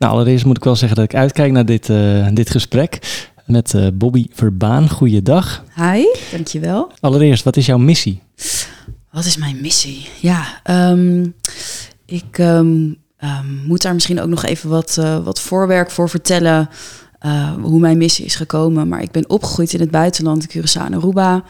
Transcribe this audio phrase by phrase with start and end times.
[0.00, 2.98] Nou, allereerst moet ik wel zeggen dat ik uitkijk naar dit, uh, dit gesprek
[3.46, 4.88] met uh, Bobby Verbaan.
[4.88, 5.64] Goeiedag.
[5.74, 6.92] Hi, dankjewel.
[7.00, 8.22] Allereerst, wat is jouw missie?
[9.10, 10.08] Wat is mijn missie?
[10.20, 10.60] Ja,
[10.90, 11.34] um,
[12.06, 16.68] ik um, um, moet daar misschien ook nog even wat, uh, wat voorwerk voor vertellen.
[17.26, 18.88] Uh, hoe mijn missie is gekomen.
[18.88, 21.44] Maar ik ben opgegroeid in het buitenland, Curaçao en Aruba.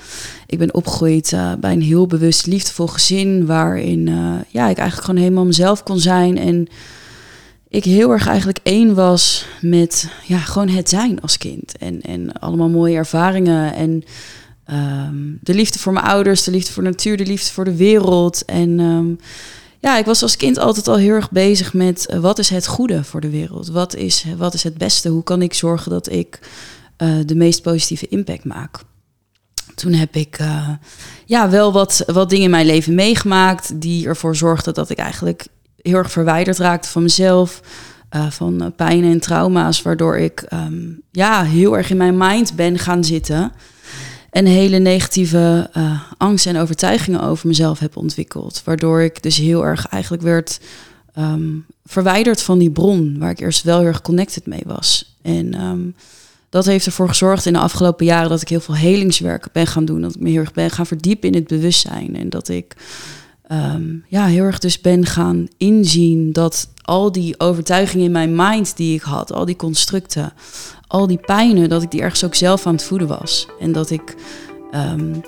[0.47, 3.47] Ik ben opgegroeid uh, bij een heel bewust, liefdevol gezin.
[3.47, 4.07] Waarin
[4.49, 6.39] ja, ik eigenlijk gewoon helemaal mezelf kon zijn.
[6.39, 6.69] En
[7.71, 11.79] ik heel erg eigenlijk één was met ja, gewoon het zijn als kind.
[11.79, 13.75] En, en allemaal mooie ervaringen.
[13.75, 14.03] En
[14.73, 17.77] um, de liefde voor mijn ouders, de liefde voor de natuur, de liefde voor de
[17.77, 18.45] wereld.
[18.45, 19.19] En um,
[19.81, 22.67] ja, ik was als kind altijd al heel erg bezig met uh, wat is het
[22.67, 23.69] goede voor de wereld?
[23.69, 25.09] Wat is, wat is het beste?
[25.09, 26.39] Hoe kan ik zorgen dat ik
[26.99, 28.79] uh, de meest positieve impact maak?
[29.75, 30.69] Toen heb ik uh,
[31.27, 35.47] ja, wel wat, wat dingen in mijn leven meegemaakt die ervoor zorgden dat ik eigenlijk
[35.83, 37.61] heel erg verwijderd raakte van mezelf.
[38.17, 42.79] Uh, van pijn en trauma's, waardoor ik um, ja, heel erg in mijn mind ben
[42.79, 43.53] gaan zitten.
[44.31, 48.63] En hele negatieve uh, angsten en overtuigingen over mezelf heb ontwikkeld.
[48.65, 50.61] Waardoor ik dus heel erg eigenlijk werd
[51.19, 55.17] um, verwijderd van die bron, waar ik eerst wel heel erg connected mee was.
[55.23, 55.95] En um,
[56.49, 59.85] dat heeft ervoor gezorgd in de afgelopen jaren dat ik heel veel helingswerk ben gaan
[59.85, 60.01] doen.
[60.01, 62.17] Dat ik me heel erg ben gaan verdiepen in het bewustzijn.
[62.17, 62.77] En dat ik
[63.53, 68.77] um, ja, heel erg dus ben gaan inzien dat al die overtuigingen in mijn mind
[68.77, 70.33] die ik had, al die constructen,
[70.87, 73.47] al die pijnen, dat ik die ergens ook zelf aan het voeden was.
[73.61, 74.17] En dat ik
[74.75, 75.23] um,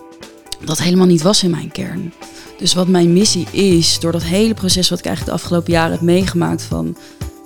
[0.64, 2.12] dat helemaal niet was in mijn kern.
[2.58, 5.92] Dus wat mijn missie is, door dat hele proces wat ik eigenlijk de afgelopen jaren
[5.92, 6.96] heb meegemaakt van,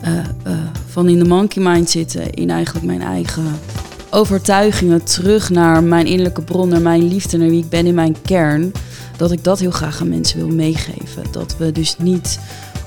[0.02, 0.14] uh,
[0.46, 3.58] uh, van in de monkey mind zitten, in eigenlijk mijn eigen
[4.10, 8.16] overtuigingen, terug naar mijn innerlijke bron, naar mijn liefde, naar wie ik ben in mijn
[8.22, 8.72] kern
[9.16, 11.22] dat ik dat heel graag aan mensen wil meegeven.
[11.30, 12.38] Dat we dus niet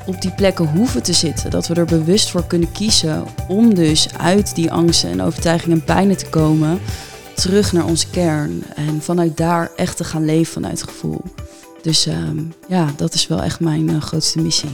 [0.06, 1.50] op die plekken hoeven te zitten.
[1.50, 5.84] Dat we er bewust voor kunnen kiezen om dus uit die angsten en overtuigingen en
[5.84, 6.80] pijnen te komen.
[7.36, 8.64] Terug naar onze kern.
[8.76, 11.22] En vanuit daar echt te gaan leven vanuit gevoel.
[11.82, 14.70] Dus um, ja, dat is wel echt mijn uh, grootste missie.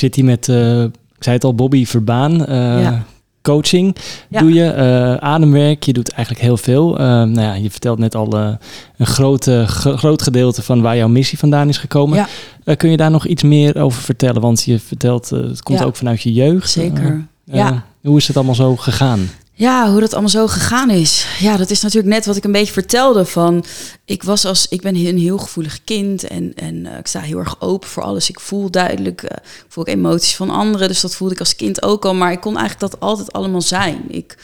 [0.00, 2.32] Zit hier met, uh, ik zei het al, Bobby Verbaan.
[2.80, 3.04] Ja.
[3.42, 3.96] Coaching
[4.28, 4.40] ja.
[4.40, 6.94] doe je, uh, ademwerk, je doet eigenlijk heel veel.
[6.96, 8.58] nou ja, je vertelt net al een
[9.06, 12.26] grote, groot gedeelte van waar jouw missie vandaan is gekomen.
[12.64, 12.74] Ja.
[12.74, 14.40] kun je daar nog iets meer over vertellen?
[14.40, 16.70] Want je vertelt, het komt ook vanuit je jeugd.
[16.70, 17.84] Zeker, ja.
[18.02, 19.28] Hoe is het allemaal zo gegaan?
[19.60, 21.26] Ja, hoe dat allemaal zo gegaan is.
[21.38, 23.24] Ja, dat is natuurlijk net wat ik een beetje vertelde.
[23.24, 23.64] Van
[24.04, 27.38] ik was als ik ben een heel gevoelig kind en, en uh, ik sta heel
[27.38, 28.28] erg open voor alles.
[28.28, 30.88] Ik voel duidelijk, uh, ik voel ook emoties van anderen.
[30.88, 32.14] Dus dat voelde ik als kind ook al.
[32.14, 34.04] Maar ik kon eigenlijk dat altijd allemaal zijn.
[34.08, 34.36] Ik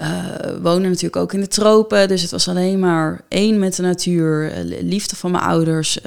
[0.00, 0.08] uh,
[0.62, 2.08] woonde natuurlijk ook in de tropen.
[2.08, 5.98] Dus het was alleen maar één met de natuur, liefde van mijn ouders.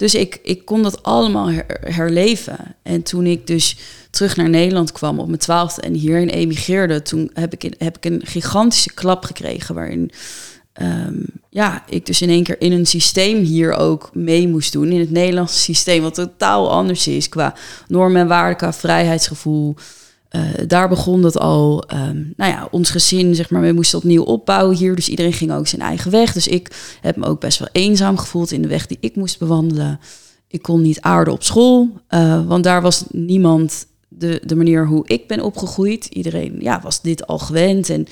[0.00, 2.76] Dus ik, ik kon dat allemaal her herleven.
[2.82, 3.76] En toen ik dus
[4.10, 8.04] terug naar Nederland kwam op mijn twaalfde en hierin emigreerde, toen heb ik, heb ik
[8.04, 10.10] een gigantische klap gekregen waarin
[10.82, 14.92] um, ja, ik dus in één keer in een systeem hier ook mee moest doen.
[14.92, 17.54] In het Nederlandse systeem, wat totaal anders is qua
[17.88, 19.74] normen en waarden, qua vrijheidsgevoel.
[20.36, 21.84] Uh, daar begon dat al.
[21.94, 24.94] Um, nou ja, ons gezin, zeg maar, we moesten opnieuw opbouwen hier.
[24.94, 26.32] Dus iedereen ging ook zijn eigen weg.
[26.32, 29.38] Dus ik heb me ook best wel eenzaam gevoeld in de weg die ik moest
[29.38, 30.00] bewandelen.
[30.48, 35.02] Ik kon niet aarden op school, uh, want daar was niemand de, de manier hoe
[35.06, 36.06] ik ben opgegroeid.
[36.06, 37.90] Iedereen ja, was dit al gewend.
[37.90, 38.06] En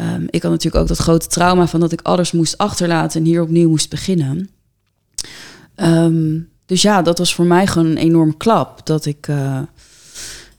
[0.00, 3.26] um, ik had natuurlijk ook dat grote trauma van dat ik alles moest achterlaten en
[3.26, 4.50] hier opnieuw moest beginnen.
[5.76, 9.60] Um, dus ja, dat was voor mij gewoon een enorm klap dat ik, uh,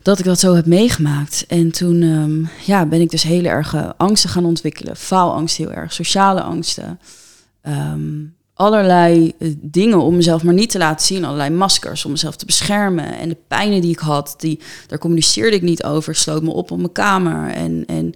[0.01, 1.45] dat, ik dat zo heb meegemaakt.
[1.47, 4.95] En toen um, ja, ben ik dus hele erge angsten gaan ontwikkelen.
[4.95, 7.00] Faalangst heel erg, sociale angsten.
[7.63, 11.25] Um, allerlei eh, dingen om mezelf maar niet te laten zien.
[11.25, 13.17] Allerlei maskers om mezelf te beschermen.
[13.17, 16.16] En de pijnen die ik had, die, daar communiceerde ik niet over.
[16.16, 17.51] Sloot me op op mijn kamer.
[17.51, 18.13] En, en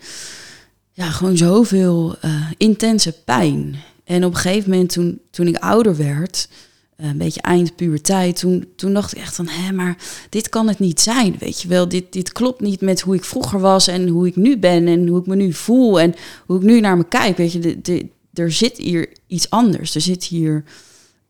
[0.92, 3.76] ja, gewoon zoveel uh, intense pijn.
[4.04, 6.50] En op een gegeven moment, toen, toen ik ouder werd,
[6.98, 9.98] een beetje eind puberteit, toen, toen dacht ik echt van, hé, maar
[10.30, 11.88] dit kan het niet zijn, weet je wel.
[11.88, 15.08] Dit, dit klopt niet met hoe ik vroeger was en hoe ik nu ben en
[15.08, 16.16] hoe ik me nu voel en
[16.46, 17.60] hoe ik nu naar me kijk, weet je.
[17.60, 19.96] De, de, er zit hier iets anders.
[19.96, 20.64] Er zit hier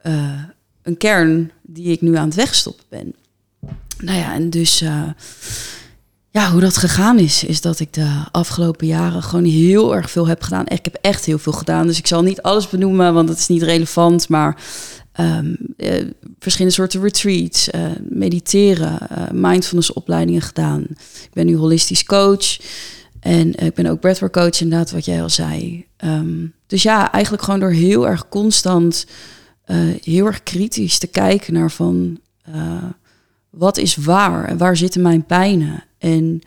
[0.04, 0.44] uh,
[0.82, 3.16] een kern die ik nu aan het wegstoppen ben.
[3.98, 5.10] Nou ja, en dus uh,
[6.30, 10.28] ja, hoe dat gegaan is, is dat ik de afgelopen jaren gewoon heel erg veel
[10.28, 10.68] heb gedaan.
[10.68, 13.48] Ik heb echt heel veel gedaan, dus ik zal niet alles benoemen, want dat is
[13.48, 14.30] niet relevant.
[14.30, 14.64] Maar
[15.20, 15.94] um, uh,
[16.40, 19.00] verschillende soorten retreats, uh, mediteren,
[19.32, 20.82] mindfulness opleidingen gedaan.
[21.24, 22.58] Ik ben nu holistisch coach.
[23.20, 25.86] En ik ben ook breathwork coach, inderdaad, wat jij al zei.
[25.98, 29.06] Ehm, dus ja, eigenlijk gewoon door heel erg constant,
[29.68, 32.20] uh, heel erg kritisch te kijken naar van
[32.50, 32.84] uh,
[33.50, 36.42] wat is waar en waar zitten mijn pijnen en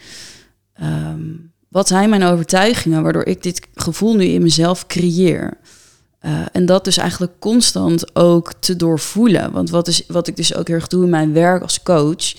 [0.82, 5.59] um, wat zijn mijn overtuigingen waardoor ik dit gevoel nu in mezelf creëer.
[6.23, 9.53] Uh, en dat dus eigenlijk constant ook te doorvoelen.
[9.53, 12.35] Want wat, is, wat ik dus ook heel erg doe in mijn werk als coach,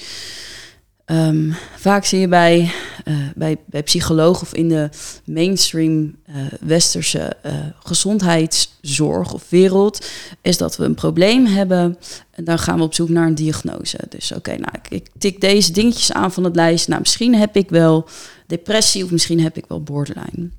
[1.12, 2.72] Um, vaak zie je bij,
[3.06, 4.90] uh, bij, bij psychologen of in de
[5.26, 7.38] mainstream uh, westerse
[7.80, 10.06] gezondheidszorg of wereld,
[10.42, 11.98] is dat we een probleem hebben
[12.32, 13.98] en dan gaan we op zoek naar een diagnose.
[14.10, 16.88] Dus oké, nou, ik, ik, tik deze dingetjes aan van het lijst.
[16.88, 18.08] Nou, misschien heb ik wel
[18.48, 20.50] depressie of misschien heb ik wel borderline.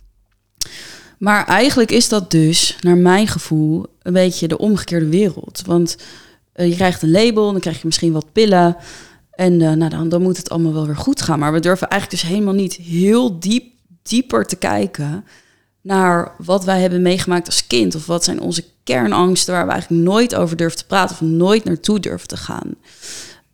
[1.21, 5.63] Maar eigenlijk is dat dus, naar mijn gevoel, een beetje de omgekeerde wereld.
[5.67, 5.97] Want
[6.55, 8.77] je krijgt een label, dan krijg je misschien wat pillen.
[9.31, 11.39] En uh, nou, dan, dan moet het allemaal wel weer goed gaan.
[11.39, 13.73] Maar we durven eigenlijk dus helemaal niet heel diep,
[14.03, 15.25] dieper te kijken
[15.81, 17.95] naar wat wij hebben meegemaakt als kind.
[17.95, 21.65] Of wat zijn onze kernangsten waar we eigenlijk nooit over durven te praten of nooit
[21.65, 22.75] naartoe durven te gaan.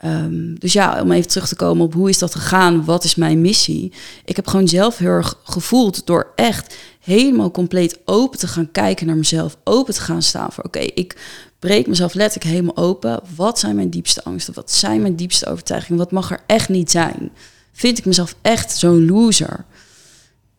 [0.05, 3.15] Um, dus ja, om even terug te komen op hoe is dat gegaan, wat is
[3.15, 3.93] mijn missie?
[4.25, 6.75] Ik heb gewoon zelf heel erg gevoeld door echt
[7.07, 11.17] helemaal compleet open te gaan kijken naar mezelf, open te gaan staan voor oké, ik
[11.59, 13.21] breek mezelf letterlijk helemaal open.
[13.37, 14.55] Wat zijn mijn diepste angsten?
[14.55, 15.99] Wat zijn mijn diepste overtuigingen?
[15.99, 17.31] Wat mag er echt niet zijn?
[17.73, 19.65] Vind ik mezelf echt zo'n loser?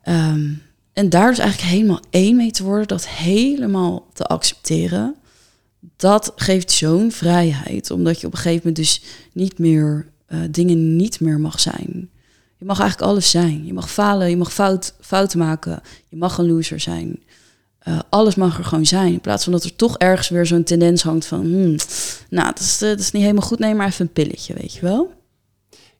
[0.07, 0.61] Um,
[0.93, 5.15] en daar dus eigenlijk helemaal één mee te worden, dat helemaal te accepteren,
[5.97, 7.91] dat geeft zo'n vrijheid.
[7.91, 9.01] Omdat je op een gegeven moment dus
[9.33, 12.09] niet meer uh, dingen niet meer mag zijn.
[12.57, 13.65] Je mag eigenlijk alles zijn.
[13.65, 17.19] Je mag falen, je mag fout, fouten maken, je mag een loser zijn.
[17.87, 19.13] Uh, alles mag er gewoon zijn.
[19.13, 21.41] In plaats van dat er toch ergens weer zo'n tendens hangt van...
[21.41, 21.75] Hmm,
[22.29, 23.59] nou, dat is, dat is niet helemaal goed.
[23.59, 25.13] Neem maar even een pilletje, weet je wel?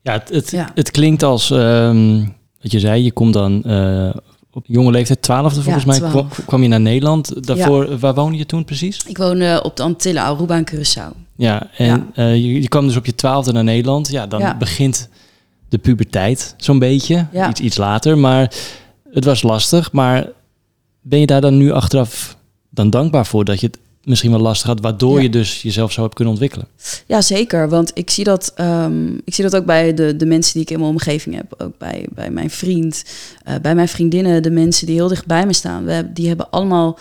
[0.01, 0.71] Ja, het, het, ja.
[0.73, 1.49] het klinkt als...
[1.49, 4.13] Um, wat je zei, je komt dan uh,
[4.51, 7.47] op jonge leeftijd, twaalfde volgens ja, mij, kwam, kwam, je naar Nederland.
[7.47, 7.97] Daarvoor, ja.
[7.97, 9.03] waar woonde je toen precies?
[9.05, 11.25] Ik woonde op de Antillen, Aruba en Curaçao.
[11.35, 14.09] Ja, en uh, je, je, kwam dus op je twaalfde naar Nederland.
[14.09, 15.09] Ja, dan begint
[15.69, 17.27] de puberteit zo'n beetje.
[17.49, 18.53] Iets, iets later, maar
[19.11, 19.91] het was lastig.
[19.91, 20.27] Maar
[21.01, 22.37] ben je daar dan nu achteraf
[22.69, 26.01] dan dankbaar voor dat je het misschien wel lastig had, waardoor je dus jezelf zo
[26.01, 26.67] hebt kunnen ontwikkelen?
[27.05, 27.69] Ja, zeker.
[27.69, 30.69] Want ik zie dat, um, ik zie dat ook bij de, de mensen die ik
[30.69, 31.53] in mijn omgeving heb.
[31.57, 33.03] Ook bij, bij mijn vriend,
[33.47, 35.85] uh, bij mijn vriendinnen, de mensen die heel dicht bij me staan.
[35.85, 36.99] We, die hebben allemaal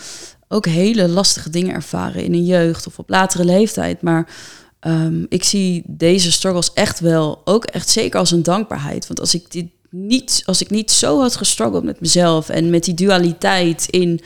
[0.49, 4.03] ook hele lastige dingen ervaren in hun jeugd of op latere leeftijd.
[4.03, 4.29] Maar
[4.87, 9.07] um, ik zie deze struggles echt wel, ook echt zeker als een dankbaarheid.
[9.07, 12.85] Want als ik dit niet, als ik niet zo had gestruggeld met mezelf en met
[12.85, 14.21] die dualiteit in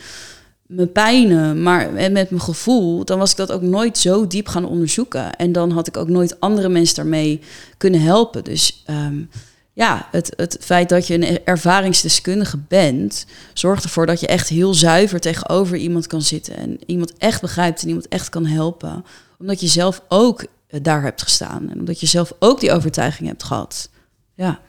[0.67, 4.65] mijn pijnen, maar met mijn gevoel, dan was ik dat ook nooit zo diep gaan
[4.65, 5.35] onderzoeken.
[5.35, 7.39] En dan had ik ook nooit andere mensen daarmee
[7.77, 8.43] kunnen helpen.
[8.43, 9.29] Dus um,
[9.73, 14.73] ja, het, het feit dat je een ervaringsdeskundige bent, zorgt ervoor dat je echt heel
[14.73, 19.03] zuiver tegenover iemand kan zitten en iemand echt begrijpt en iemand echt kan helpen.
[19.41, 20.45] Omdat je zelf ook
[20.81, 23.89] daar hebt gestaan en omdat je zelf ook die overtuiging hebt gehad.
[24.35, 24.59] Ja.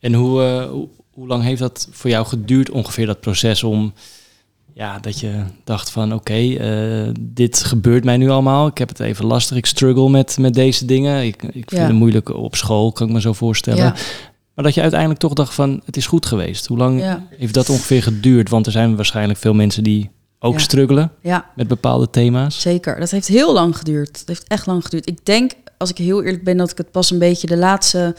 [0.00, 3.92] En hoe, uh, hoe, hoe, lang heeft dat voor jou geduurd ongeveer, dat proces om...
[4.74, 8.66] Ja, dat je dacht van oké, okay, uh, dit gebeurt mij nu allemaal.
[8.66, 9.56] Ik heb het even lastig.
[9.56, 11.24] Ik struggle met, met deze dingen.
[11.24, 11.86] Ik, ik vind ja.
[11.86, 13.84] het moeilijk op school, kan ik me zo voorstellen.
[13.84, 13.94] Ja.
[14.54, 16.66] Maar dat je uiteindelijk toch dacht van het is goed geweest.
[16.66, 17.26] Hoe lang ja.
[17.30, 18.48] heeft dat ongeveer geduurd?
[18.48, 20.10] Want er zijn waarschijnlijk veel mensen die
[20.42, 21.12] ook struggelen
[21.54, 22.60] met bepaalde thema's.
[22.60, 24.12] Zeker, dat heeft heel lang geduurd.
[24.12, 25.08] Dat heeft echt lang geduurd.
[25.08, 28.14] Ik denk, als ik heel eerlijk ben, dat ik het pas een beetje de laatste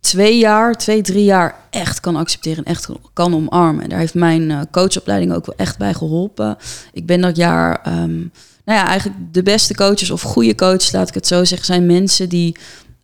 [0.00, 3.88] twee jaar, twee, drie jaar echt kan accepteren en echt kan omarmen.
[3.88, 6.56] Daar heeft mijn uh, coachopleiding ook wel echt bij geholpen.
[6.92, 8.32] Ik ben dat jaar, um,
[8.64, 11.86] nou ja, eigenlijk de beste coaches of goede coaches, laat ik het zo zeggen, zijn
[11.86, 12.56] mensen die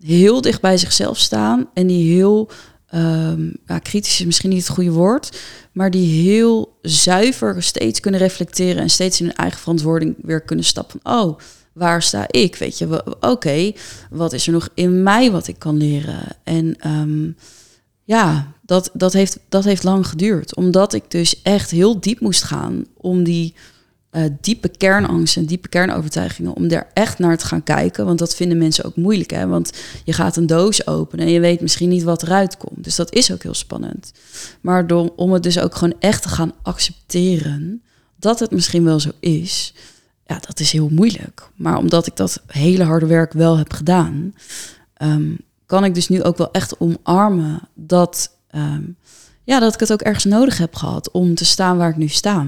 [0.05, 2.51] heel dicht bij zichzelf staan en die heel,
[2.95, 5.39] um, ja, kritisch is misschien niet het goede woord,
[5.73, 10.65] maar die heel zuiver steeds kunnen reflecteren en steeds in hun eigen verantwoording weer kunnen
[10.65, 11.01] stappen.
[11.03, 11.39] Oh,
[11.73, 12.57] waar sta ik?
[12.57, 13.73] Weet je, oké,
[14.11, 16.27] wat is er nog in mij wat ik kan leren?
[16.45, 17.37] En um,
[18.05, 20.57] ja, dat, dat, heeft, dat heeft lang geduurd.
[20.57, 23.55] Omdat ik dus echt heel diep moest gaan om die
[24.19, 28.07] uh, diepe kernangsten, diepe kernovertuigingen, om daar echt naar te gaan kijken.
[28.07, 29.47] Want dat vinden mensen ook moeilijk, hè?
[29.47, 29.73] Want
[30.05, 32.85] je gaat een doos openen en je weet misschien niet wat eruit komt.
[32.85, 34.13] Dus dat is ook heel spannend.
[34.61, 37.83] Maar om het dus ook gewoon echt te gaan accepteren
[38.17, 39.75] dat het misschien wel zo is,
[40.27, 41.51] ja, dat is heel moeilijk.
[41.55, 44.35] Maar omdat ik dat hele harde werk wel heb gedaan,
[45.03, 48.97] um, kan ik dus nu ook wel echt omarmen dat, um,
[49.45, 52.09] ja, dat ik het ook ergens nodig heb gehad om te staan waar ik nu
[52.09, 52.47] sta.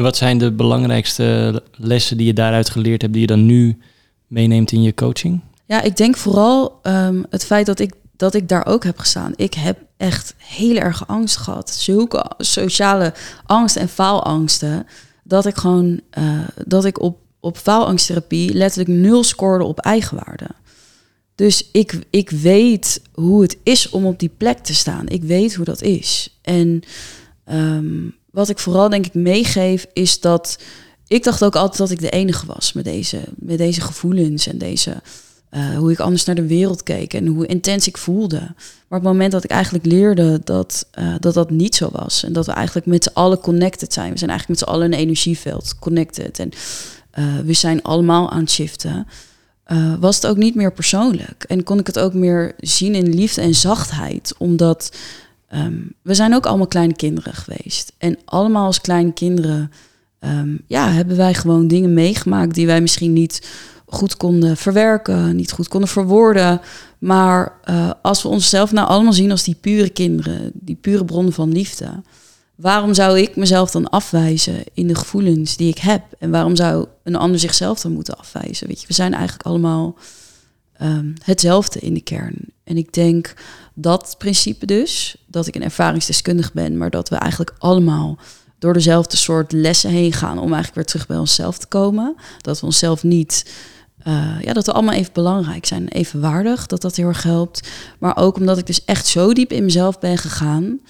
[0.00, 3.78] En wat zijn de belangrijkste lessen die je daaruit geleerd hebt, die je dan nu
[4.26, 5.40] meeneemt in je coaching?
[5.66, 9.32] Ja, ik denk vooral um, het feit dat ik dat ik daar ook heb gestaan.
[9.36, 11.70] Ik heb echt heel erg angst gehad.
[11.70, 13.14] Zulke sociale
[13.46, 14.86] angst en faalangsten.
[15.24, 20.46] Dat ik gewoon, uh, dat ik op, op faalangsttherapie letterlijk nul scoorde op eigenwaarde.
[21.34, 25.08] Dus ik, ik weet hoe het is om op die plek te staan.
[25.08, 26.38] Ik weet hoe dat is.
[26.42, 26.82] En
[27.44, 30.58] ehm, wat ik vooral denk ik meegeef is dat
[31.06, 34.58] ik dacht ook altijd dat ik de enige was met deze, met deze gevoelens en
[34.58, 35.02] deze
[35.50, 38.38] uh, hoe ik anders naar de wereld keek en hoe intens ik voelde.
[38.38, 42.24] Maar op het moment dat ik eigenlijk leerde dat, uh, dat dat niet zo was
[42.24, 44.92] en dat we eigenlijk met z'n allen connected zijn, we zijn eigenlijk met z'n allen
[44.92, 46.50] een energieveld connected en
[47.18, 49.06] uh, we zijn allemaal aan het shiften,
[50.00, 53.40] was het ook niet meer persoonlijk en kon ik het ook meer zien in liefde
[53.40, 54.90] en zachtheid, omdat
[55.54, 59.70] um, we zijn ook allemaal kleine kinderen geweest en allemaal als kleine kinderen.
[60.20, 63.48] Um, ja, hebben wij gewoon dingen meegemaakt die wij misschien niet
[63.86, 66.60] goed konden verwerken, niet goed konden verwoorden.
[66.98, 71.32] Maar uh, als we onszelf nou allemaal zien als die pure kinderen, die pure bron
[71.32, 72.02] van liefde,
[72.54, 76.02] waarom zou ik mezelf dan afwijzen in de gevoelens die ik heb?
[76.18, 78.66] En waarom zou een ander zichzelf dan moeten afwijzen?
[78.66, 79.96] Weet je, we zijn eigenlijk allemaal
[80.82, 82.36] um, hetzelfde in de kern.
[82.64, 83.34] En ik denk
[83.74, 88.18] dat principe dus, dat ik een ervaringsdeskundige ben, maar dat we eigenlijk allemaal
[88.58, 92.16] door dezelfde soort lessen heen gaan om eigenlijk weer terug bij onszelf te komen.
[92.40, 93.44] Dat we onszelf niet
[94.06, 97.68] uh, ja, dat we allemaal even belangrijk zijn, even waardig, dat dat heel erg helpt.
[97.98, 100.80] Maar ook omdat ik dus echt zo diep in mezelf ben gegaan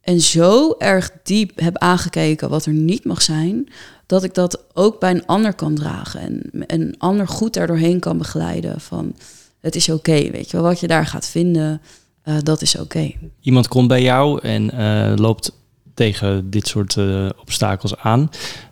[0.00, 3.68] en zo erg diep heb aangekeken wat er niet mag zijn,
[4.06, 8.18] dat ik dat ook bij een ander kan dragen en een ander goed daardoorheen kan
[8.18, 9.14] begeleiden van
[9.60, 11.80] het is oké, weet je wel, wat je daar gaat vinden,
[12.24, 13.12] uh, dat is oké.
[13.40, 15.52] Iemand komt bij jou en uh, loopt
[15.94, 16.96] tegen dit soort
[17.40, 18.30] obstakels aan.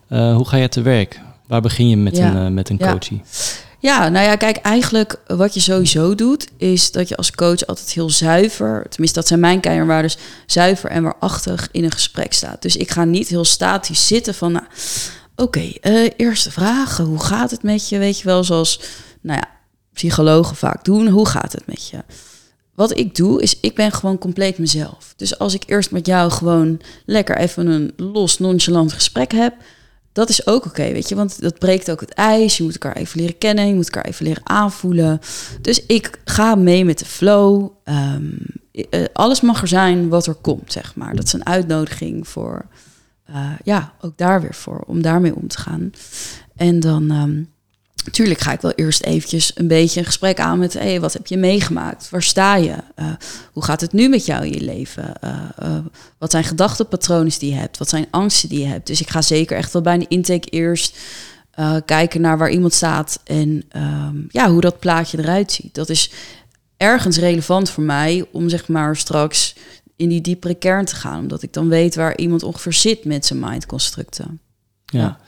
[0.09, 1.21] hoe ga je te werk?
[1.47, 2.35] Waar begin je met ja.
[2.35, 3.17] een, met een coachie?
[3.17, 3.64] Ja.
[3.85, 7.93] Ja, nou ja, kijk, eigenlijk wat je sowieso doet, is dat je als coach altijd
[7.93, 10.11] heel zuiver, tenminste dat zijn mijn kernwaarden,
[10.47, 12.62] zuiver en waarachtig in een gesprek staat.
[12.62, 14.64] Dus ik ga niet heel statisch zitten van, nou,
[15.37, 17.99] oké, uh, eerste vraag, hoe gaat het met je?
[17.99, 18.81] Weet je wel, zoals,
[19.21, 19.49] nou ja,
[19.93, 21.99] psychologen vaak doen, hoe gaat het met je?
[22.75, 25.14] Wat ik doe, is ik ben gewoon compleet mezelf.
[25.17, 29.55] Dus als ik eerst met jou gewoon lekker even een los, nonchalant gesprek heb,
[30.12, 32.57] dat is ook oké, weet je, want dat breekt ook het ijs.
[32.57, 35.21] Je moet elkaar even leren kennen, je moet elkaar even leren aanvoelen.
[35.61, 37.71] Dus ik ga mee met de flow.
[37.85, 38.38] Um,
[39.12, 41.17] alles mag er zijn wat er komt, zeg maar.
[41.17, 42.67] Dat is een uitnodiging voor,
[43.31, 45.93] uh, ja, ook daar weer voor, om daarmee om te gaan.
[46.57, 47.52] En dan um,
[48.11, 50.73] Tuurlijk ga ik wel eerst eventjes een beetje een gesprek aan met...
[50.73, 52.11] Hey, wat heb je meegemaakt?
[52.11, 52.76] Waar sta je?
[52.97, 53.07] Uh,
[53.52, 55.12] hoe gaat het nu met jou in je leven?
[55.25, 55.78] Uh,
[56.19, 57.78] wat zijn gedachtenpatronen die je hebt?
[57.78, 58.87] Wat zijn angsten die je hebt?
[58.87, 60.99] Dus ik ga zeker echt wel bij een intake eerst
[61.85, 63.21] kijken naar waar iemand staat...
[63.25, 65.75] en um, ja, hoe dat plaatje eruit ziet.
[65.75, 66.11] Dat is
[66.76, 69.54] ergens relevant voor mij om zeg maar straks
[69.97, 71.21] in die diepere kern te gaan.
[71.21, 74.41] Omdat ik dan weet waar iemand ongeveer zit met zijn mindconstructen.
[74.85, 75.01] ja.
[75.01, 75.19] ja.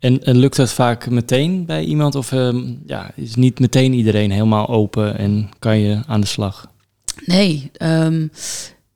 [0.00, 2.14] En, en, lukt dat vaak meteen bij iemand?
[2.14, 6.72] Of um, ja, is niet meteen iedereen helemaal open en kan je aan de slag?
[7.24, 8.30] Nee, um,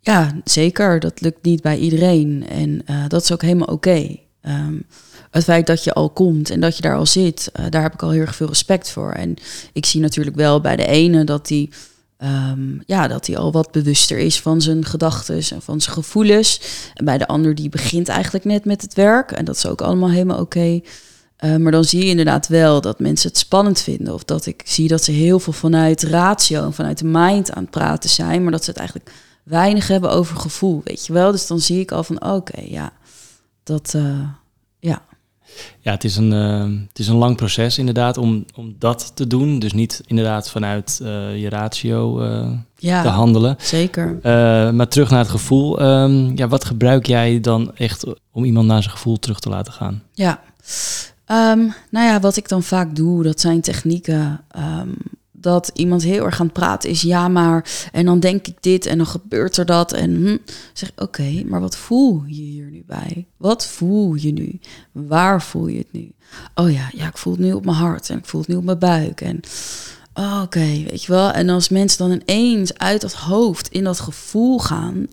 [0.01, 1.01] ja, zeker.
[1.01, 2.47] Dat lukt niet bij iedereen.
[2.49, 3.89] En uh, dat is ook helemaal oké.
[3.89, 4.23] Okay.
[4.43, 4.87] Um,
[5.31, 7.95] het feit dat je al komt en dat je daar al zit, uh, daar heb
[7.95, 9.13] ik al heel erg veel respect voor.
[9.13, 9.37] En
[9.73, 11.71] ik zie natuurlijk wel bij de ene dat die
[12.19, 16.61] Um, ja, dat hij al wat bewuster is van zijn gedachten en van zijn gevoelens.
[16.95, 19.33] En bij de ander die begint eigenlijk net met het werk.
[19.33, 20.81] En dat is ook allemaal helemaal oké.
[21.45, 24.15] Uh, maar dan zie je inderdaad wel dat mensen het spannend vinden.
[24.15, 27.63] Of dat ik zie dat ze heel veel vanuit ratio en vanuit de mind aan
[27.63, 28.43] het praten zijn.
[28.43, 29.11] Maar dat ze het eigenlijk
[29.43, 31.33] weinig hebben over gevoel, weet je wel.
[31.33, 32.93] Dus dan zie ik al van oké, ja,
[33.63, 34.29] dat, uh,
[34.79, 35.03] ja.
[35.81, 39.27] Ja, het is een, uh, het is een lang proces inderdaad om, om dat te
[39.27, 39.59] doen.
[39.59, 43.57] Dus niet inderdaad vanuit uh, je ratio uh, ja, te handelen.
[43.59, 44.19] Zeker.
[44.75, 45.83] maar terug naar het gevoel.
[45.83, 49.73] Um, ja, wat gebruik jij dan echt om iemand naar zijn gevoel terug te laten
[49.73, 50.03] gaan?
[50.13, 50.41] Ja,
[51.27, 54.41] um, nou ja, wat ik dan vaak doe, dat zijn technieken.
[54.57, 54.97] Um,
[55.45, 58.87] dat iemand heel erg aan het praten is, ja maar, en dan denk ik dit
[58.87, 59.93] en dan gebeurt er dat.
[59.93, 60.37] En hm,
[60.73, 63.27] zeg, oké, maar wat voel je hier nu bij?
[63.37, 64.59] Wat voel je nu?
[64.93, 66.13] Waar voel je het nu?
[66.55, 68.57] Oh ja, ja, ik voel het nu op mijn hart en ik voel het nu
[68.57, 69.21] op mijn buik.
[69.21, 69.41] En
[70.15, 71.31] oh, oké, weet je wel.
[71.31, 75.07] En als mensen dan ineens uit dat hoofd in dat gevoel gaan,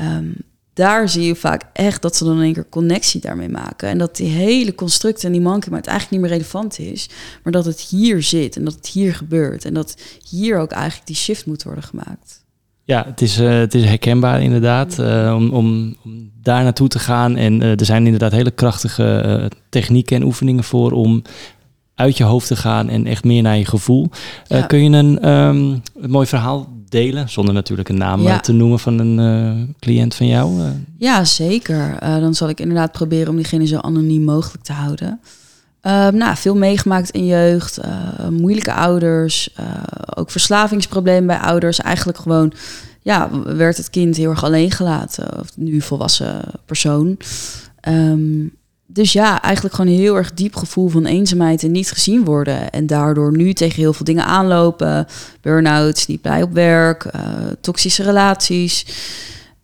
[0.00, 0.34] um,
[0.74, 3.88] daar zie je vaak echt dat ze dan in één keer connectie daarmee maken.
[3.88, 7.08] En dat die hele construct en die het eigenlijk niet meer relevant is.
[7.42, 9.64] Maar dat het hier zit en dat het hier gebeurt.
[9.64, 9.96] En dat
[10.30, 12.44] hier ook eigenlijk die shift moet worden gemaakt.
[12.84, 16.98] Ja, het is, uh, het is herkenbaar inderdaad uh, om, om, om, daar naartoe te
[16.98, 17.36] gaan.
[17.36, 21.22] En uh, er zijn inderdaad hele krachtige technieken en oefeningen voor om
[21.94, 24.10] uit je hoofd te gaan en echt meer naar je gevoel.
[24.66, 29.74] kun je een, een mooi verhaal delen, zonder natuurlijk een naam te noemen van een
[29.78, 30.60] cliënt van jou?
[30.98, 31.96] Ja, zeker.
[32.00, 35.20] dan zal ik inderdaad proberen om diegene zo anoniem mogelijk te houden.
[35.80, 37.80] Ehm, nou, veel meegemaakt in jeugd,
[38.30, 39.54] moeilijke ouders,
[40.14, 41.80] ook verslavingsproblemen bij ouders.
[41.80, 42.52] Eigenlijk gewoon,
[43.00, 47.16] ja, werd het kind heel erg alleen gelaten, of nu volwassen persoon.
[47.88, 48.52] Um,
[48.92, 52.70] dus ja, eigenlijk gewoon een heel erg diep gevoel van eenzaamheid en niet gezien worden.
[52.70, 55.06] En daardoor nu tegen heel veel dingen aanlopen.
[55.40, 57.22] Burn-outs, niet blij op werk, uh,
[57.60, 58.86] toxische relaties.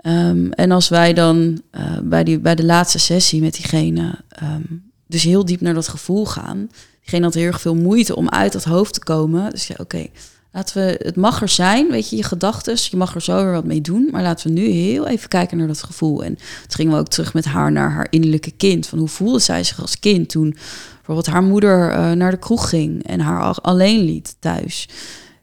[0.02, 1.62] Um, en als wij dan
[2.02, 4.18] bij, die, bij de laatste sessie met diegene
[5.08, 6.70] dus heel diep naar dat gevoel gaan.
[7.00, 9.50] Diegene had heel erg veel moeite om uit dat hoofd te komen.
[9.50, 10.06] Dus ja, oké,
[10.52, 12.76] laten we, het mag er zijn, weet je, je gedachten.
[12.90, 14.08] Je mag er zo weer wat mee doen.
[14.10, 16.24] Maar laten we nu heel even kijken naar dat gevoel.
[16.24, 18.86] En toen gingen we ook terug met haar naar haar innerlijke kind.
[18.86, 20.56] Van hoe voelde zij zich als kind toen
[20.96, 24.88] bijvoorbeeld haar moeder uh, naar de kroeg ging en haar alleen liet thuis.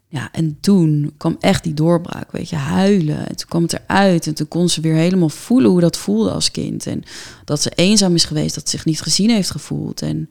[0.07, 3.27] Ja, en toen kwam echt die doorbraak, weet je, huilen.
[3.27, 6.31] En toen kwam het eruit en toen kon ze weer helemaal voelen hoe dat voelde
[6.31, 6.88] als kind.
[6.88, 7.03] En
[7.45, 10.01] dat ze eenzaam is geweest, dat ze zich niet gezien heeft gevoeld.
[10.01, 10.29] En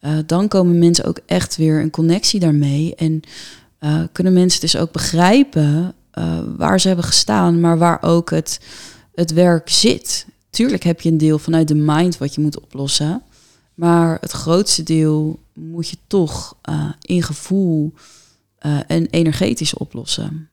[0.00, 2.94] uh, dan komen mensen ook echt weer een connectie daarmee.
[2.94, 3.20] En
[3.80, 8.60] uh, kunnen mensen dus ook begrijpen uh, waar ze hebben gestaan, maar waar ook het,
[9.14, 10.26] het werk zit.
[10.50, 13.22] Tuurlijk heb je een deel vanuit de mind wat je moet oplossen.
[13.74, 16.56] Maar het grootste deel moet je toch
[17.00, 17.92] in gevoel
[18.86, 20.48] en energetisch oplossen.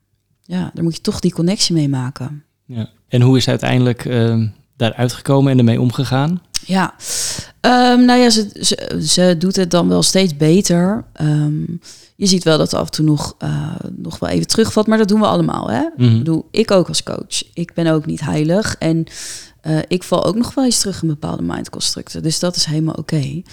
[0.46, 2.44] Ja, daar moet je toch die connectie mee maken.
[2.66, 2.90] Ja.
[3.08, 6.42] En hoe is uiteindelijk uh, daaruit gekomen en ermee omgegaan?
[6.66, 6.94] Ja,
[7.62, 11.04] um, nou ja, ze, ze, ze, doet het dan wel steeds beter.
[11.22, 11.82] Um,
[12.16, 14.98] je ziet wel dat het af en toe nog, uh, nog wel even terugvalt, maar
[14.98, 15.70] dat doen we allemaal.
[15.70, 15.82] Hè?
[15.82, 16.12] Mm -hmm.
[16.12, 17.44] ik, bedoel, ik ook als coach.
[17.54, 19.06] Ik ben ook niet heilig en
[19.68, 22.24] uh, ik val ook nog wel eens terug in bepaalde mindconstructen.
[22.24, 23.16] Dus dat is helemaal oké.
[23.16, 23.46] Okay.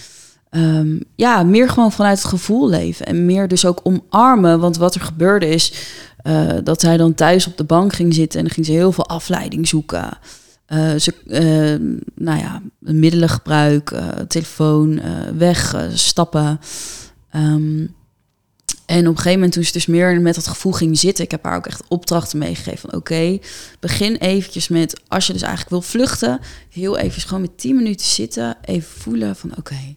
[0.53, 3.05] Um, ja, meer gewoon vanuit het gevoel leven.
[3.05, 4.59] En meer dus ook omarmen.
[4.59, 5.73] Want wat er gebeurde is
[6.23, 8.91] uh, dat zij dan thuis op de bank ging zitten en dan ging ze heel
[8.91, 10.09] veel afleiding zoeken.
[10.67, 13.93] Uh, ze, uh, nou ja, middelengebruik,
[14.27, 15.01] telefoon,
[15.37, 16.59] wegstappen.
[17.35, 17.95] Um,
[18.91, 21.31] en op een gegeven moment toen ze dus meer met dat gevoel ging zitten, ik
[21.31, 23.39] heb haar ook echt opdrachten meegegeven van oké,
[23.79, 28.05] begin eventjes met, als je dus eigenlijk wil vluchten, heel even gewoon met 10 minuten
[28.05, 29.95] zitten, even voelen van oké,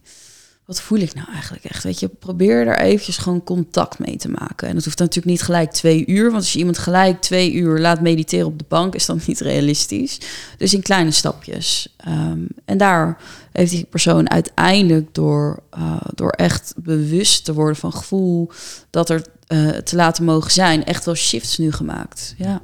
[0.65, 1.85] wat voel ik nou eigenlijk echt?
[1.85, 4.69] Weet je, probeer daar eventjes gewoon contact mee te maken.
[4.69, 7.79] En dat hoeft natuurlijk niet gelijk twee uur, want als je iemand gelijk twee uur
[7.79, 10.21] laat mediteren op de bank, is dat niet realistisch.
[10.59, 11.95] Dus in kleine stapjes.
[12.09, 13.19] Um, en daar
[13.53, 18.51] heeft die persoon uiteindelijk door, uh, door echt bewust te worden van gevoel
[18.91, 22.35] dat er uh, te laten mogen zijn, echt wel shifts nu gemaakt.
[22.39, 22.61] Ja.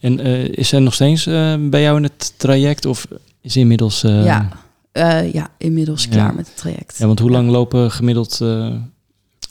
[0.00, 1.24] En uh, is er nog steeds
[1.70, 3.06] bij jou in het traject of
[3.40, 4.00] is inmiddels?
[4.00, 4.61] Ja
[4.92, 6.98] uh, ja, inmiddels klaar met het traject.
[6.98, 8.74] Ja, want hoe lang lopen gemiddeld uh,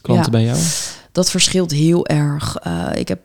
[0.01, 0.59] klanten bij jou?
[1.11, 2.57] Dat verschilt heel erg.
[2.67, 3.21] Uh, ik heb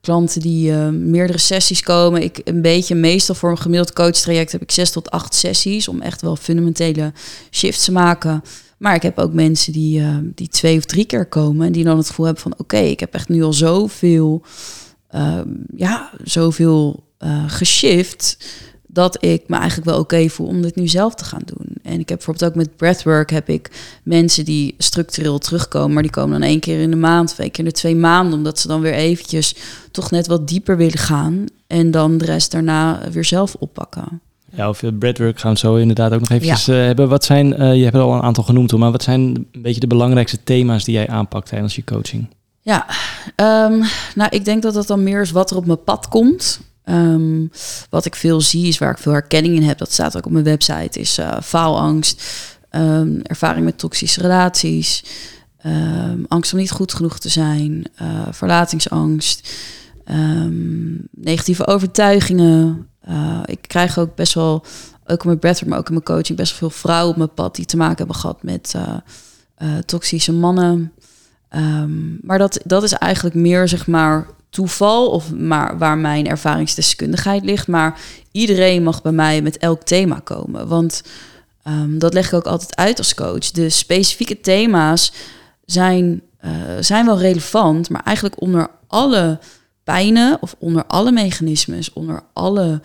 [0.00, 2.22] klanten die meerdere sessies komen.
[2.22, 5.88] Ik een beetje, meestal voor een gemiddeld coach traject heb ik zes tot acht sessies
[5.88, 7.12] om echt wel fundamentele
[7.50, 8.42] shifts te maken.
[8.78, 10.02] Maar ik heb ook mensen die,
[10.34, 12.88] die twee of drie keer komen en die dan het gevoel hebben van oké, okay,
[12.88, 14.44] ik heb echt nu al zoveel,
[15.76, 17.04] ja, zoveel
[17.46, 18.36] geshift
[18.94, 21.66] dat ik me eigenlijk wel oké voel om dit nu zelf te gaan doen.
[21.82, 23.70] En ik heb bijvoorbeeld ook met breathwork heb ik
[24.02, 27.64] mensen die structureel terugkomen, maar die komen dan één keer in de maand, twee keer
[27.64, 29.54] in de twee maanden, omdat ze dan weer eventjes
[29.90, 34.20] toch net wat dieper willen gaan en dan de rest daarna weer zelf oppakken.
[34.50, 36.74] Ja, of breathwork gaan we zo inderdaad ook nog eventjes ja.
[36.74, 37.08] uh, hebben.
[37.08, 39.20] Wat zijn, uh, je hebt er al een aantal genoemd hoor, maar wat zijn
[39.52, 42.26] een beetje de belangrijkste thema's die jij aanpakt tijdens je coaching?
[42.60, 42.86] Ja,
[43.36, 43.82] um,
[44.14, 46.60] nou ik denk dat dat dan meer is wat er op mijn pad komt.
[46.84, 47.50] Um,
[47.90, 50.32] wat ik veel zie, is waar ik veel herkenning in heb, dat staat ook op
[50.32, 52.22] mijn website, is uh, faalangst,
[52.70, 55.04] um, ervaring met toxische relaties,
[55.66, 59.50] um, angst om niet goed genoeg te zijn, uh, verlatingsangst,
[61.10, 62.88] negatieve overtuigingen.
[63.08, 64.64] Uh, ik krijg ook best wel,
[65.06, 67.34] ook in mijn breathwork, maar ook in mijn coaching, best wel veel vrouwen op mijn
[67.34, 68.74] pad die te maken hebben gehad met
[69.86, 70.92] toxische mannen.
[72.20, 77.68] maar dat, dat is eigenlijk meer, zeg maar, toeval of maar waar mijn ervaringsdeskundigheid ligt.
[77.68, 78.00] Maar
[78.32, 80.68] iedereen mag bij mij met elk thema komen.
[80.68, 81.02] Want
[81.68, 83.50] um, dat leg ik ook altijd uit als coach.
[83.50, 85.12] De specifieke thema's
[85.64, 89.38] zijn, uh, zijn wel relevant, maar eigenlijk onder alle
[89.84, 92.80] pijnen of onder alle mechanismes, onder alle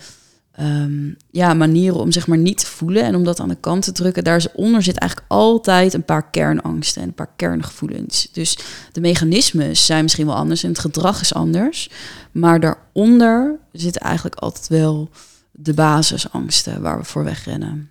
[0.60, 3.84] um, ja, manieren om zeg maar niet te voelen en om dat aan de kant
[3.84, 4.24] te drukken.
[4.24, 8.28] Daaronder zit eigenlijk altijd een paar kernangsten en een paar kerngevoelens.
[8.32, 8.58] Dus
[8.92, 11.90] de mechanismes zijn misschien wel anders en het gedrag is anders.
[12.32, 15.10] Maar daaronder zitten eigenlijk altijd wel
[15.50, 17.90] de basisangsten waar we voor wegrennen.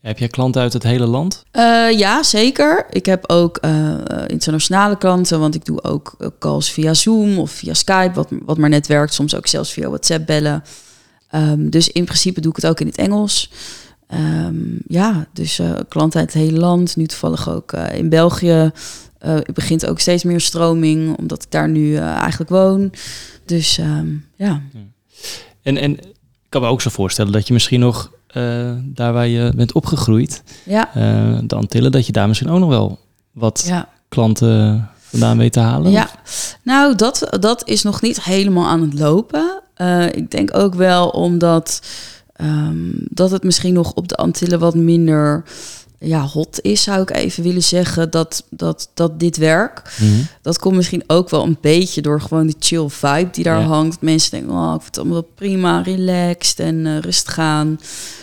[0.00, 1.42] Heb jij klanten uit het hele land?
[1.52, 2.86] Uh, ja, zeker.
[2.90, 3.94] Ik heb ook uh,
[4.26, 8.68] internationale klanten, want ik doe ook calls via Zoom of via Skype, wat, wat maar
[8.68, 9.14] net werkt.
[9.14, 10.62] Soms ook zelfs via WhatsApp bellen.
[11.34, 13.50] Um, dus in principe doe ik het ook in het Engels.
[14.14, 16.96] Um, ja, dus uh, klanten uit het hele land.
[16.96, 18.70] Nu toevallig ook in België.
[19.18, 22.92] het begint ook steeds meer stroming, omdat ik daar nu eigenlijk woon.
[23.44, 24.62] Dus um, ja.
[25.62, 26.14] En, en ik
[26.48, 28.12] kan me ook zo voorstellen dat je misschien nog
[28.82, 30.90] daar waar je bent opgegroeid, ja.
[31.42, 32.98] De Antillen, dat je daar misschien ook nog wel
[33.32, 33.88] wat ja.
[34.08, 35.90] klanten vandaan weet te halen?
[35.90, 36.10] Ja,
[36.62, 39.59] nou dat, dat is nog niet helemaal aan het lopen.
[39.80, 41.80] Uh, ik denk ook wel omdat
[42.40, 45.44] um, dat het misschien nog op de Antillen wat minder
[45.98, 50.10] ja, hot is, zou ik even willen zeggen, dat, dat, dat dit werk, Mhm.
[50.42, 54.00] dat komt misschien ook wel een beetje door gewoon die chill vibe die daar hangt.
[54.00, 57.80] Mensen denken, oh, ik vind het allemaal prima, relaxed en uh, rustig gaan.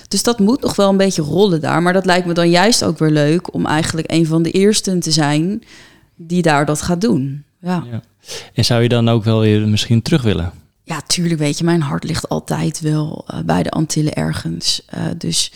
[0.08, 1.82] Dus dat moet nog wel een beetje rollen daar.
[1.82, 5.00] Maar dat lijkt me dan juist ook weer leuk om eigenlijk een van de eersten
[5.00, 5.63] te zijn
[6.15, 7.43] die daar dat gaat doen.
[7.62, 7.84] Ja.
[7.91, 8.02] ja.
[8.54, 10.52] En zou je dan ook wel weer misschien terug willen?
[10.88, 14.86] Ja, tuurlijk weet je, mijn hart ligt altijd wel uh, bij de Antillen ergens.
[14.95, 15.52] Uh, dus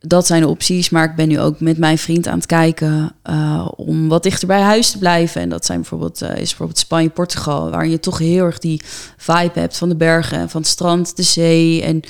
[0.00, 0.90] dat zijn de opties.
[0.90, 4.46] Maar ik ben nu ook met mijn vriend aan het kijken uh, om wat dichter
[4.46, 5.40] bij huis te blijven.
[5.40, 8.80] En dat zijn bijvoorbeeld, is bijvoorbeeld Spanje, Portugal, waar je toch heel erg die
[9.16, 12.02] vibe hebt van de bergen, van het strand, de zee en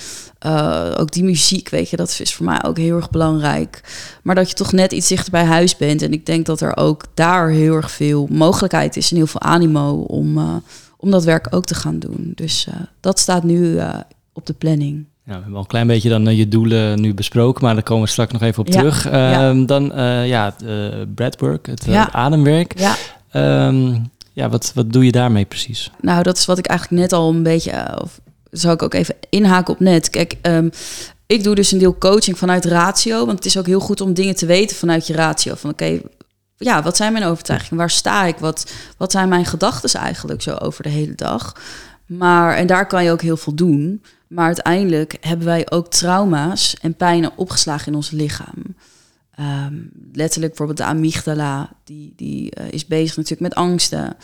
[0.98, 3.80] ook die muziek, weet je, dat is voor mij ook heel erg belangrijk.
[4.22, 6.02] Maar dat je toch net iets dichter bij huis bent.
[6.02, 9.40] En ik denk dat er ook daar heel erg veel mogelijkheid is en heel veel
[9.40, 10.62] animo om,
[10.96, 12.32] om dat werk ook te gaan doen.
[12.34, 12.66] Dus
[13.00, 13.78] dat staat nu
[14.32, 15.04] op de planning.
[15.24, 17.82] Ja, we hebben al een klein beetje dan uh, je doelen nu besproken, maar daar
[17.82, 19.04] komen we straks nog even op Ja, terug.
[19.04, 19.48] ja.
[19.48, 22.12] Ehm, Dan uh, ja, het uh, breathwork, het uh, Ja.
[22.12, 22.78] ademwerk.
[22.78, 22.94] Ja,
[23.30, 23.94] Ehm,
[24.32, 25.90] ja, wat, wat doe je daarmee precies?
[26.00, 28.94] nou dat is wat ik eigenlijk net al een beetje, eh, of zou ik ook
[28.94, 30.10] even inhaken op net.
[30.10, 30.68] Kijk, ehm,
[31.26, 34.14] ik doe dus een deel coaching vanuit ratio, want het is ook heel goed om
[34.14, 35.54] dingen te weten vanuit je ratio.
[35.54, 36.00] Van oké,
[36.56, 37.76] ja, wat zijn mijn overtuigingen?
[37.76, 38.38] Waar sta ik?
[38.38, 41.56] Wat, wat zijn mijn gedachten eigenlijk zo over de hele dag?
[42.06, 44.02] Maar, en daar kan je ook heel veel doen.
[44.26, 48.76] Maar uiteindelijk hebben wij ook trauma's en pijnen opgeslagen in ons lichaam.
[49.34, 49.74] Ehm,
[50.12, 54.16] letterlijk bijvoorbeeld de amygdala, die, die eh, is bezig natuurlijk met angsten.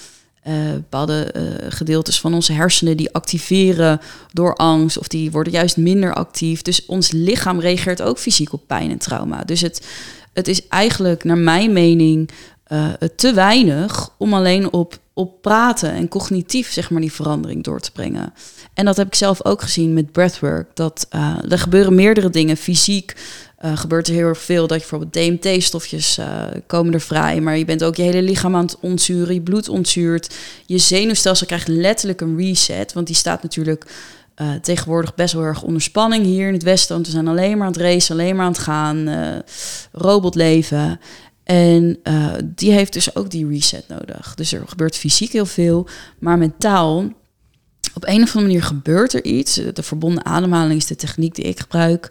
[0.43, 4.01] Eh, bepaalde eh, gedeeltes van onze hersenen die activeren
[4.33, 6.63] door angst of die worden juist minder actief.
[6.63, 9.45] Dus ons lichaam reageert ook fysiek op pijn en trauma.
[9.45, 9.87] Dus het,
[10.33, 12.31] het is eigenlijk naar mijn mening
[12.73, 17.81] eh, te weinig om alleen op, op praten en cognitief zeg maar die verandering door
[17.81, 18.33] te brengen.
[18.75, 20.69] En dat heb ik zelf ook gezien met breathwork.
[20.75, 22.57] Dat uh, er gebeuren meerdere dingen.
[22.57, 23.17] Fysiek
[23.65, 24.67] uh, gebeurt er heel erg veel.
[24.67, 26.21] Dat je bijvoorbeeld DMT-stofjes
[26.67, 27.41] komen er vrij.
[27.41, 29.35] Maar je bent ook je hele lichaam aan het ontzuren.
[29.35, 30.35] Je bloed ontzuurt.
[30.67, 32.93] Je zenuwstelsel krijgt letterlijk een reset.
[32.93, 33.87] Want die staat natuurlijk
[34.37, 36.95] uh, tegenwoordig best wel erg onder spanning hier in het Westen.
[36.95, 39.09] Want we zijn alleen maar aan het racen, alleen maar aan het gaan.
[39.93, 41.01] robotleven.
[41.45, 44.35] En uh, die heeft dus ook die reset nodig.
[44.35, 47.13] Dus er gebeurt fysiek heel veel, maar mentaal,
[47.95, 49.55] op een of andere manier gebeurt er iets.
[49.55, 52.11] De verbonden ademhaling is de techniek die ik gebruik.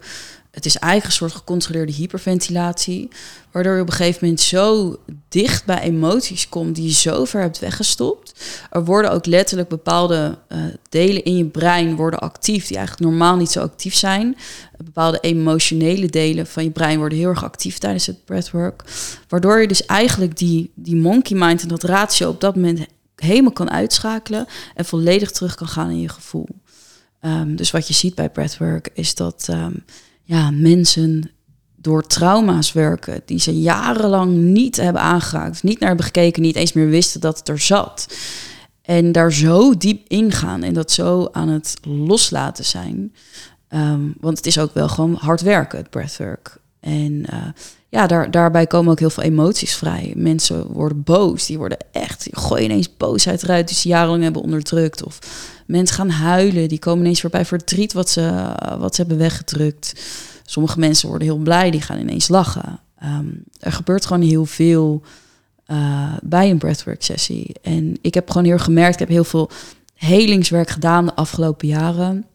[0.52, 3.08] Het is eigenlijk een soort gecontroleerde hyperventilatie,
[3.50, 4.96] waardoor je op een gegeven moment zo
[5.28, 8.32] dicht bij emoties komt die je zo ver hebt weggestopt.
[8.70, 13.36] Er worden ook letterlijk bepaalde uh, delen in je brein worden actief die eigenlijk normaal
[13.36, 14.36] niet zo actief zijn.
[14.84, 18.84] Bepaalde emotionele delen van je brein worden heel erg actief tijdens het breathwork,
[19.28, 22.86] waardoor je dus eigenlijk die, die monkey mind en dat ratio op dat moment
[23.16, 26.48] helemaal kan uitschakelen en volledig terug kan gaan in je gevoel.
[27.20, 29.84] Um, dus wat je ziet bij breathwork is dat um,
[30.22, 31.30] ja, mensen
[31.76, 36.72] door trauma's werken die ze jarenlang niet hebben aangeraakt, niet naar hebben gekeken, niet eens
[36.72, 38.14] meer wisten dat het er zat.
[38.82, 43.14] En daar zo diep ingaan en dat zo aan het loslaten zijn.
[43.68, 46.56] Um, want het is ook wel gewoon hard werken, het breathwork.
[46.80, 47.48] En uh,
[47.92, 50.12] ja, daar, daarbij komen ook heel veel emoties vrij.
[50.16, 54.42] Mensen worden boos, die worden echt, die gooien ineens boosheid eruit die ze jarenlang hebben
[54.42, 55.04] onderdrukt.
[55.04, 55.18] Of
[55.66, 60.02] mensen gaan huilen, die komen ineens voorbij verdriet wat ze, wat ze hebben weggedrukt.
[60.44, 62.80] Sommige mensen worden heel blij, die gaan ineens lachen.
[63.04, 65.02] Um, er gebeurt gewoon heel veel
[65.66, 67.54] uh, bij een breathwork sessie.
[67.62, 69.50] En ik heb gewoon heel gemerkt, ik heb heel veel
[69.94, 72.26] helingswerk gedaan de afgelopen jaren.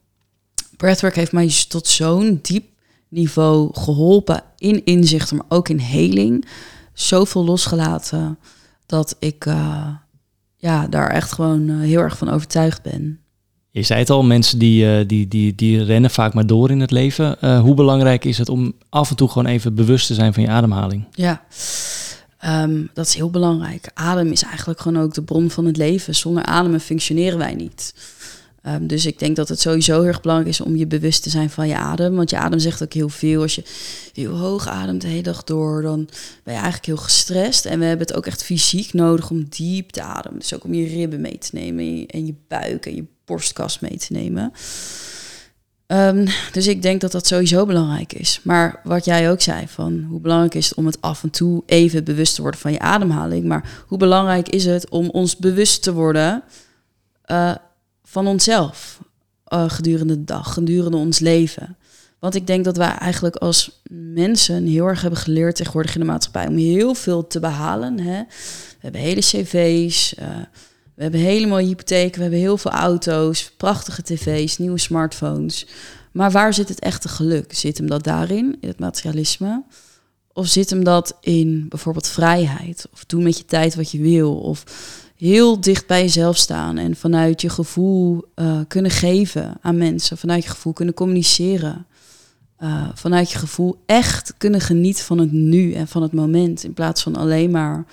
[0.76, 2.66] Breathwork heeft mij tot zo'n diep
[3.10, 6.46] niveau geholpen in inzichten, maar ook in heling.
[6.94, 8.38] Zoveel losgelaten
[8.86, 9.88] dat ik uh,
[10.56, 13.20] ja, daar echt gewoon uh, heel erg van overtuigd ben.
[13.72, 16.80] Je zei het al, mensen die, uh, die, die, die rennen vaak maar door in
[16.80, 17.60] het leven.
[17.60, 20.50] Hoe belangrijk is het om af en toe gewoon even bewust te zijn van je
[20.50, 21.06] ademhaling?
[21.12, 21.42] Ja,
[22.46, 23.90] um, dat is heel belangrijk.
[23.94, 26.16] Adem is eigenlijk gewoon ook de bron van het leven.
[26.16, 27.94] Zonder ademen functioneren wij niet.
[28.68, 31.30] Ehm, dus ik denk dat het sowieso heel erg belangrijk is om je bewust te
[31.30, 32.16] zijn van je adem.
[32.16, 33.42] Want je adem zegt ook heel veel.
[33.42, 33.64] Als je
[34.14, 36.06] heel hoog ademt de hele dag door, dan
[36.44, 37.66] ben je eigenlijk heel gestrest.
[37.66, 40.40] En we hebben het ook echt fysiek nodig om diep te ademen.
[40.40, 43.98] Dus ook om je ribben mee te nemen en je buik en je borstkas mee
[43.98, 44.52] te nemen.
[45.86, 48.40] Ehm, dus ik denk dat dat sowieso belangrijk is.
[48.44, 51.64] Maar wat jij ook zei, van hoe belangrijk is het om het af en toe
[51.66, 53.46] even bewust te worden van je ademhaling.
[53.46, 56.44] Maar hoe belangrijk is het om ons bewust te worden
[57.32, 57.56] uh,
[58.10, 59.00] van onszelf
[59.54, 61.78] uh, gedurende de dag, gedurende ons leven.
[62.20, 66.06] Want ik denk dat wij eigenlijk als mensen heel erg hebben geleerd tegenwoordig in de
[66.06, 68.00] maatschappij om heel veel te behalen.
[68.00, 68.22] Hè?
[68.70, 70.26] We hebben hele cv's, uh,
[70.96, 75.68] we hebben helemaal hypotheken, we hebben heel veel auto's, prachtige tv's, nieuwe smartphones.
[76.12, 77.54] Maar waar zit het echte geluk?
[77.54, 79.64] Zit hem dat daarin, in het materialisme?
[80.34, 82.88] Of zit hem dat in bijvoorbeeld vrijheid?
[82.94, 84.38] Of doen met je tijd wat je wil?
[84.38, 84.64] Of
[85.18, 90.44] heel dicht bij jezelf staan en vanuit je gevoel uh, kunnen geven aan mensen, vanuit
[90.44, 91.86] je gevoel kunnen communiceren,
[92.60, 96.74] uh, vanuit je gevoel echt kunnen genieten van het nu en van het moment, in
[96.74, 97.86] plaats van alleen maar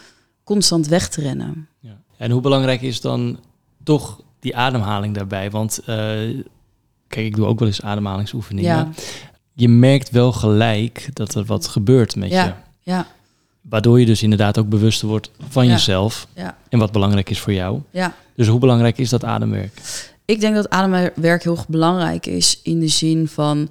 [0.44, 1.68] constant weg te rennen.
[1.80, 2.00] Ja.
[2.16, 3.40] En hoe belangrijk is dan
[3.82, 5.50] toch die ademhaling daarbij?
[5.50, 5.86] Want uh,
[7.08, 8.70] kijk, ik doe ook wel eens ademhalingsoefeningen.
[8.70, 8.90] Ja.
[9.52, 12.44] Je merkt wel gelijk dat er wat gebeurt met ja.
[12.44, 12.52] je.
[12.90, 13.06] Ja.
[13.68, 16.56] Waardoor je dus inderdaad ook bewuster wordt van jezelf ja.
[16.68, 17.80] en wat belangrijk is voor jou.
[17.90, 18.14] Ja.
[18.36, 19.80] Dus hoe belangrijk is dat ademwerk?
[20.24, 23.68] Ik denk dat ademwerk heel belangrijk is in de zin van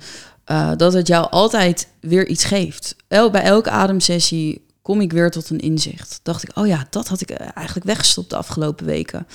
[0.51, 2.95] uh, dat het jou altijd weer iets geeft.
[3.07, 6.19] El, bij elke ademsessie kom ik weer tot een inzicht.
[6.23, 9.27] Dacht ik, oh ja, dat had ik eh, eigenlijk weggestopt de afgelopen weken.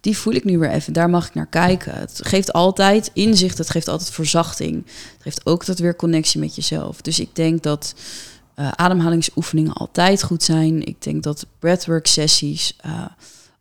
[0.00, 0.92] Die voel ik nu weer even.
[0.92, 1.94] Daar mag ik naar kijken.
[1.94, 3.58] Het geeft altijd inzicht.
[3.58, 4.84] Het geeft altijd verzachting.
[4.86, 7.00] Het geeft ook dat weer connectie met jezelf.
[7.00, 7.94] Dus ik denk dat
[8.56, 10.86] uh, ademhalingsoefeningen altijd goed zijn.
[10.86, 13.04] Ik denk dat breathwork sessies uh,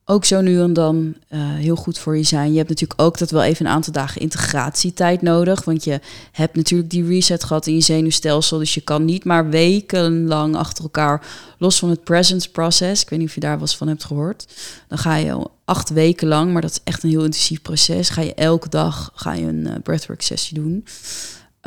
[0.05, 2.51] ook zo nu en dan uh, heel goed voor je zijn.
[2.51, 5.63] Je hebt natuurlijk ook dat wel even een aantal dagen integratietijd nodig.
[5.63, 5.99] Want je
[6.31, 8.57] hebt natuurlijk die reset gehad in je zenuwstelsel.
[8.57, 11.25] Dus je kan niet maar wekenlang achter elkaar,
[11.57, 13.01] los van het presence process.
[13.01, 14.47] Ik weet niet of je daar eens van hebt gehoord.
[14.87, 18.09] Dan ga je acht weken lang, maar dat is echt een heel intensief proces.
[18.09, 20.85] Ga je elke dag ga je een breathwork sessie doen.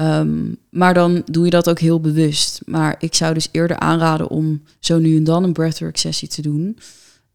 [0.01, 2.61] Um, maar dan doe je dat ook heel bewust.
[2.67, 6.43] Maar ik zou dus eerder aanraden om zo nu en dan een breathwork sessie te
[6.43, 6.79] doen.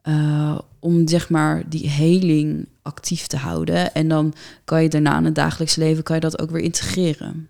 [0.03, 3.93] Uh, om zeg maar die heling actief te houden.
[3.93, 7.49] En dan kan je daarna in het dagelijks leven kan je dat ook weer integreren.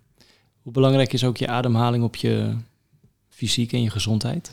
[0.62, 2.54] Hoe belangrijk is ook je ademhaling op je
[3.30, 4.52] fysiek en je gezondheid?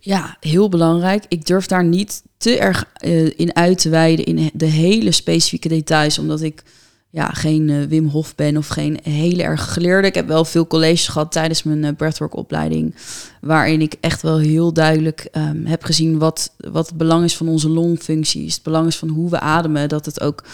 [0.00, 1.24] Ja, heel belangrijk.
[1.28, 5.68] Ik durf daar niet te erg uh, in uit te wijden in de hele specifieke
[5.68, 6.62] details, omdat ik
[7.10, 10.08] ja, geen uh, Wim Hof ben of geen hele erg geleerde.
[10.08, 12.94] Ik heb wel veel colleges gehad tijdens mijn uh, breathwork opleiding,
[13.40, 17.48] waarin ik echt wel heel duidelijk um, heb gezien wat, wat het belang is van
[17.48, 20.44] onze longfuncties, het belang is van hoe we ademen, dat het ook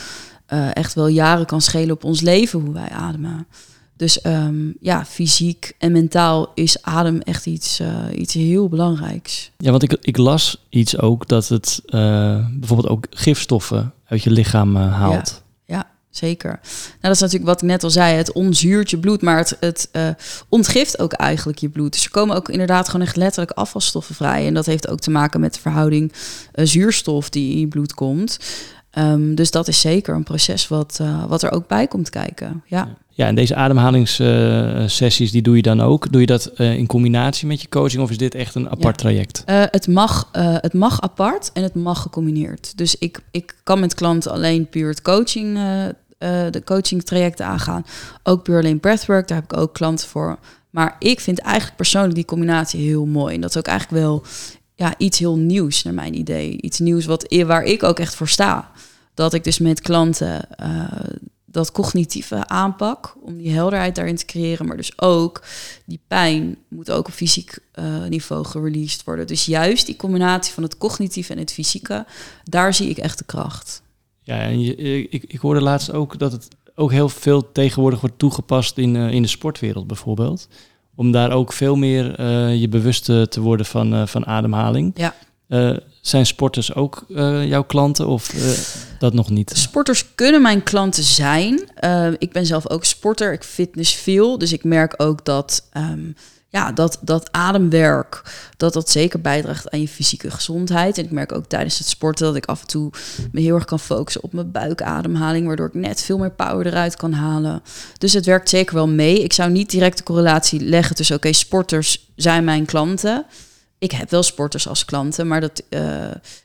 [0.53, 3.47] uh, echt wel jaren kan schelen op ons leven hoe wij ademen.
[3.97, 7.83] Dus um, ja, fysiek en mentaal is adem echt iets,
[8.15, 9.51] iets heel belangrijks.
[9.59, 14.77] Ja, want ik, ik las iets ook dat het bijvoorbeeld ook gifstoffen uit je lichaam
[14.77, 15.43] haalt.
[16.15, 16.51] Zeker.
[16.51, 18.17] Nou, dat is natuurlijk wat ik net al zei.
[18.17, 20.09] Het onzuurt je bloed, maar het, het uh,
[20.49, 21.93] ontgift ook eigenlijk je bloed.
[21.93, 24.47] Dus er komen ook inderdaad gewoon echt letterlijk afvalstoffen vrij.
[24.47, 26.13] En dat heeft ook te maken met de verhouding
[26.55, 28.39] uh, zuurstof die in je bloed komt.
[28.99, 32.63] Um, dus dat is zeker een proces wat, uh, wat er ook bij komt kijken.
[32.67, 32.97] Ja.
[33.17, 36.13] Ja, en deze ademhalingssessies, die doe je dan ook.
[36.13, 39.09] Doe je dat in combinatie met je coaching of is dit echt een apart ja.
[39.09, 39.43] traject?
[39.47, 42.77] Uh, het, mag, uh, het mag apart en het mag gecombineerd.
[42.77, 45.59] Dus ik, ik kan met klanten alleen puur het coaching,
[46.51, 47.87] de coaching trajecten aangaan.
[48.23, 50.39] Ook alleen breathwork, daar heb ik ook klanten voor.
[50.71, 53.35] Maar ik vind eigenlijk persoonlijk die combinatie heel mooi.
[53.35, 54.23] En dat is ook eigenlijk wel
[54.75, 56.61] ja, iets heel nieuws naar mijn idee.
[56.61, 58.71] Iets nieuws wat, waar ik ook echt voor sta.
[59.15, 60.49] Dat ik dus met klanten
[61.55, 65.43] dat cognitieve aanpak, om die helderheid daarin te creëren, maar dus ook
[65.85, 69.27] die pijn moet ook op fysiek uh, niveau gereleased worden.
[69.27, 72.07] Dus juist die combinatie van het cognitieve en het fysieke,
[72.45, 73.83] daar zie ik echt de kracht.
[74.25, 74.77] Ja, en je,
[75.09, 79.11] ik, ik hoorde laatst ook dat het ook heel veel tegenwoordig wordt toegepast in, uh,
[79.11, 80.49] in de sportwereld bijvoorbeeld.
[80.95, 84.93] Om daar ook veel meer uh, je bewust te worden van, van ademhaling.
[84.95, 85.15] Ja.
[86.01, 87.05] Zijn sporters ook
[87.45, 88.35] jouw klanten of
[88.99, 89.53] dat nog niet?
[89.55, 91.61] Sporters kunnen mijn klanten zijn.
[92.19, 94.39] Ik ben zelf ook sporter, ik fitness veel.
[94.39, 96.15] Dus ik merk ook dat, um,
[96.55, 98.23] ja, dat, dat ademwerk,
[98.57, 100.99] dat dat zeker bijdraagt aan je fysieke gezondheid.
[100.99, 102.91] En ik merk ook tijdens het sporten dat ik af en toe
[103.33, 105.47] me heel erg kan focussen op mijn buikademhaling.
[105.47, 107.63] Waardoor ik net veel meer power eruit kan halen.
[107.99, 109.23] Dus het werkt zeker wel mee.
[109.23, 113.27] Ik zou niet direct de correlatie leggen tussen oké, sporters zijn mijn klanten.
[113.79, 115.81] ik heb wel sporters als klanten, maar dat, uh,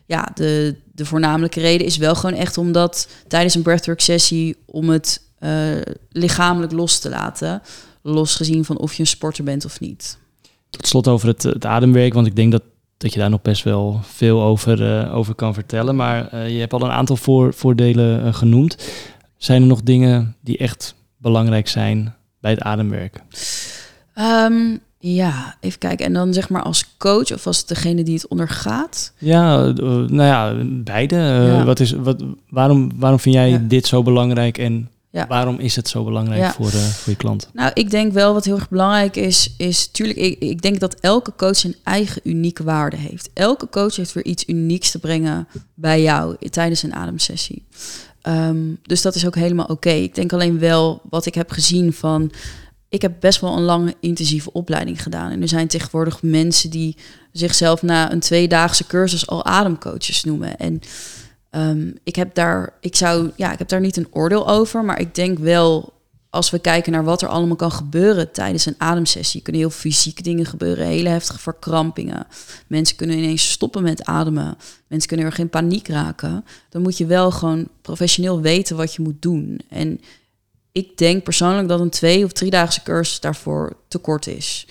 [0.06, 4.89] ja, de, de voornamelijke reden is wel gewoon echt omdat tijdens een breathwork sessie om
[4.89, 7.62] het uh, lichamelijk los te laten,
[8.01, 10.17] losgezien van of je een sporter bent of niet.
[10.69, 12.63] Tot slot over het, het ademwerk, want ik denk dat,
[12.97, 15.95] dat je daar nog best wel veel over, uh, over kan vertellen.
[15.95, 18.77] Maar je hebt al een aantal voor, voordelen genoemd.
[19.38, 23.21] Zijn er nog dingen die echt belangrijk zijn bij het ademwerk?
[24.15, 26.05] Um, ja, even kijken.
[26.05, 29.13] En dan zeg maar als coach of als degene die het ondergaat?
[29.17, 31.62] Ja, nou ja, beide.
[31.65, 35.28] Wat is, wat, waarom, waarom vind jij dit zo belangrijk en ja.
[35.28, 37.50] waarom is het zo belangrijk voor, uh, voor je klant?
[37.54, 40.95] Nou, ik denk wel wat heel erg belangrijk is, is tuurlijk, ik, ik denk dat
[41.00, 43.30] elke coach zijn eigen unieke waarde heeft.
[43.34, 47.65] Elke coach heeft weer iets unieks te brengen bij jou tijdens een ademsessie.
[48.24, 49.89] Um, dus dat is ook helemaal oké.
[49.89, 52.32] Ik denk alleen wel wat ik heb gezien van
[52.89, 55.32] ik heb best wel een lange intensieve opleiding gedaan.
[55.32, 56.98] En er zijn tegenwoordig mensen die
[57.32, 60.58] zichzelf na een tweedaagse cursus al ademcoaches noemen.
[60.58, 60.82] En
[61.51, 64.99] um, ik heb daar, ik zou, ja, ik heb daar niet een oordeel over, maar
[64.99, 65.93] ik denk wel,
[66.29, 70.21] als we kijken naar wat er allemaal kan gebeuren tijdens een ademsessie, kunnen heel fysieke
[70.21, 72.27] dingen gebeuren, hele heftige verkrampingen.
[72.67, 74.57] Mensen kunnen ineens stoppen met ademen.
[74.88, 76.45] Mensen kunnen er geen paniek raken.
[76.69, 79.59] Dan moet je wel gewoon professioneel weten wat je moet doen.
[79.69, 80.01] En
[80.71, 84.67] ik denk persoonlijk dat een twee of driedaagse cursus daarvoor te kort is.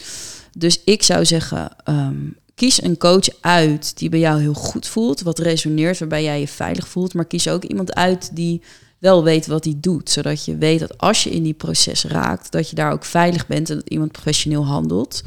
[0.57, 2.27] Dus ik zou zeggen, ehm,
[2.59, 6.49] kies een coach uit die bij jou heel goed voelt, wat resoneert, waarbij jij je
[6.49, 7.15] veilig voelt.
[7.15, 8.63] Maar kies ook iemand uit die
[8.99, 12.53] wel weet wat hij doet, zodat je weet dat als je in die proces raakt,
[12.53, 15.23] dat je daar ook veilig bent en dat iemand professioneel handelt.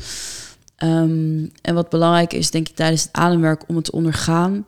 [0.75, 4.65] Ehm, en wat belangrijk is, denk ik, tijdens het ademwerk om het te ondergaan,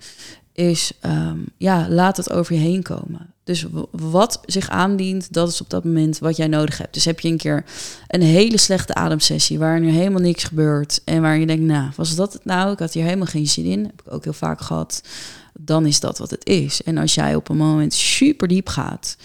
[0.53, 3.32] is um, ja, laat het over je heen komen.
[3.43, 6.93] Dus wat zich aandient, dat is op dat moment wat jij nodig hebt.
[6.93, 7.65] Dus heb je een keer
[8.07, 12.15] een hele slechte ademsessie waarin er helemaal niks gebeurt en waar je denkt, nou, was
[12.15, 12.71] dat het nou?
[12.71, 13.83] Ik had hier helemaal geen zin in.
[13.83, 15.03] Heb ik ook heel vaak gehad.
[15.59, 16.83] Dan is dat wat het is.
[16.83, 19.17] En als jij op een moment super diep gaat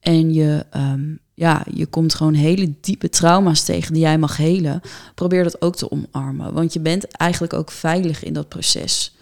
[0.00, 4.80] en je, um, ja, je komt gewoon hele diepe trauma's tegen die jij mag helen,
[5.14, 6.52] probeer dat ook te omarmen.
[6.52, 9.15] Want je bent eigenlijk ook veilig in dat proces.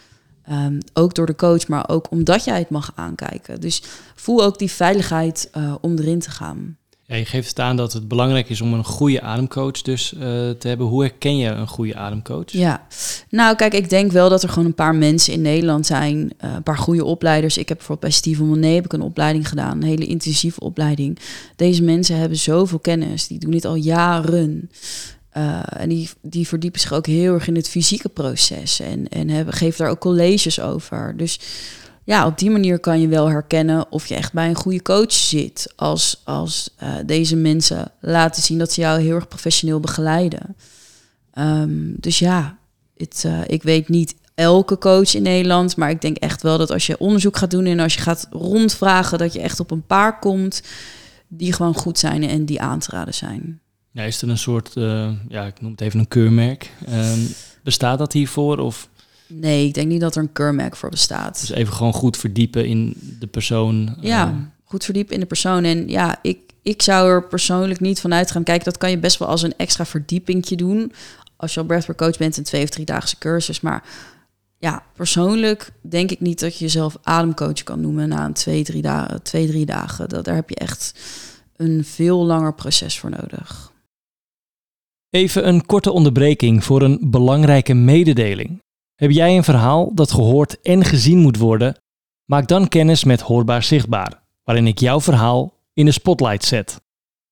[0.50, 3.60] Um, ook door de coach, maar ook omdat jij het mag aankijken.
[3.60, 3.82] Dus
[4.14, 6.76] voel ook die veiligheid uh, om erin te gaan.
[7.06, 10.68] Ja, je geeft aan dat het belangrijk is om een goede ademcoach dus uh, te
[10.68, 10.86] hebben.
[10.86, 12.50] Hoe herken je een goede ademcoach?
[12.50, 12.86] Ja,
[13.30, 16.52] nou kijk, ik denk wel dat er gewoon een paar mensen in Nederland zijn, uh,
[16.54, 17.58] een paar goede opleiders.
[17.58, 21.18] Ik heb bijvoorbeeld bij Steven Monet heb ik een opleiding gedaan, een hele intensieve opleiding.
[21.56, 24.70] Deze mensen hebben zoveel kennis, die doen dit al jaren.
[25.36, 29.52] Uh, en die, die verdiepen zich ook heel erg in het fysieke proces en, en
[29.52, 31.16] geven daar ook colleges over.
[31.16, 31.40] Dus
[32.04, 35.12] ja, op die manier kan je wel herkennen of je echt bij een goede coach
[35.12, 35.72] zit.
[35.76, 40.56] Als, als uh, deze mensen laten zien dat ze jou heel erg professioneel begeleiden.
[41.38, 42.58] Um, dus ja,
[43.26, 46.86] uh, ik weet niet elke coach in Nederland, maar ik denk echt wel dat als
[46.86, 50.18] je onderzoek gaat doen en als je gaat rondvragen, dat je echt op een paar
[50.18, 50.62] komt
[51.28, 53.60] die gewoon goed zijn en die aan te raden zijn.
[53.94, 56.70] Ja, is er een soort, uh, ja, ik noem het even een keurmerk.
[56.90, 57.28] Um,
[57.62, 58.58] bestaat dat hiervoor?
[58.58, 58.88] Of?
[59.26, 61.40] Nee, ik denk niet dat er een keurmerk voor bestaat.
[61.40, 63.96] Dus even gewoon goed verdiepen in de persoon.
[64.00, 65.64] Ja, uh, goed verdiepen in de persoon.
[65.64, 68.64] En ja, ik, ik zou er persoonlijk niet vanuit gaan kijken.
[68.64, 70.92] Dat kan je best wel als een extra verdiepingje doen.
[71.36, 73.60] Als je al breathwork coach bent, een twee of drie daagse cursus.
[73.60, 73.84] Maar
[74.58, 78.82] ja, persoonlijk denk ik niet dat je jezelf ademcoach kan noemen na een twee, drie,
[78.82, 80.08] dagen, twee, drie dagen.
[80.08, 80.94] Dat, daar heb je echt
[81.56, 83.72] een veel langer proces voor nodig.
[85.14, 88.62] Even een korte onderbreking voor een belangrijke mededeling.
[88.94, 91.76] Heb jij een verhaal dat gehoord en gezien moet worden?
[92.24, 96.80] Maak dan kennis met Hoorbaar Zichtbaar, waarin ik jouw verhaal in de spotlight zet.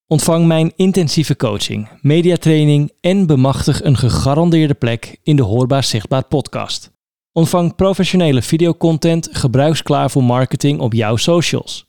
[0.07, 6.91] Ontvang mijn intensieve coaching, mediatraining en bemachtig een gegarandeerde plek in de Hoorbaar Zichtbaar podcast.
[7.33, 11.87] Ontvang professionele videocontent gebruiksklaar voor marketing op jouw socials.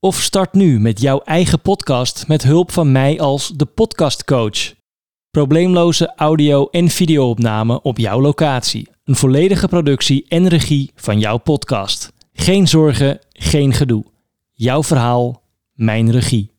[0.00, 4.76] Of start nu met jouw eigen podcast met hulp van mij als de podcastcoach.
[5.30, 8.88] Probleemloze audio- en videoopname op jouw locatie.
[9.04, 12.12] Een volledige productie en regie van jouw podcast.
[12.32, 14.04] Geen zorgen, geen gedoe.
[14.52, 16.50] Jouw verhaal, mijn regie.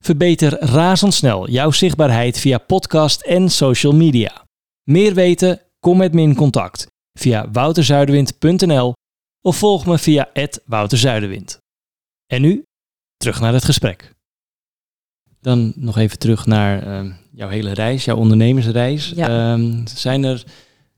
[0.00, 4.44] Verbeter razendsnel jouw zichtbaarheid via podcast en social media.
[4.82, 5.60] Meer weten?
[5.80, 8.92] Kom met me in contact via wouterzuiderwind.nl
[9.40, 10.28] of volg me via
[10.66, 11.58] @wouterzuiderwind.
[12.26, 12.62] En nu
[13.16, 14.16] terug naar het gesprek.
[15.40, 19.12] Dan nog even terug naar uh, jouw hele reis, jouw ondernemersreis.
[19.14, 19.52] Ja.
[19.52, 20.44] Um, zijn er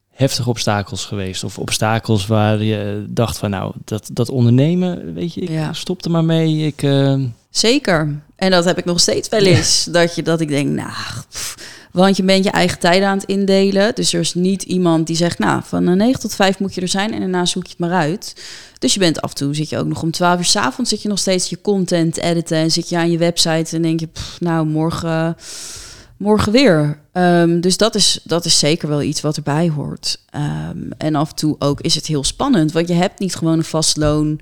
[0.08, 1.44] heftige obstakels geweest?
[1.44, 5.72] Of obstakels waar je dacht van nou, dat, dat ondernemen, weet je, ik ja.
[5.72, 6.66] stop er maar mee.
[6.66, 7.24] Ik, uh...
[7.50, 8.22] Zeker.
[8.36, 9.84] En dat heb ik nog steeds wel eens.
[9.84, 9.92] Ja.
[9.92, 10.90] Dat, je, dat ik denk, nou,
[11.30, 11.56] pff,
[11.92, 13.94] Want je bent je eigen tijden aan het indelen.
[13.94, 16.88] Dus er is niet iemand die zegt, nou, van 9 tot 5 moet je er
[16.88, 18.34] zijn en daarna zoek je het maar uit.
[18.78, 20.90] Dus je bent af en toe, zit je ook nog om 12 uur s avonds,
[20.90, 24.00] zit je nog steeds je content editen en zit je aan je website en denk
[24.00, 25.36] je, nou, morgen,
[26.16, 27.00] morgen weer.
[27.12, 30.20] Um, dus dat is, dat is zeker wel iets wat erbij hoort.
[30.70, 33.58] Um, en af en toe ook is het heel spannend, want je hebt niet gewoon
[33.58, 34.40] een vast loon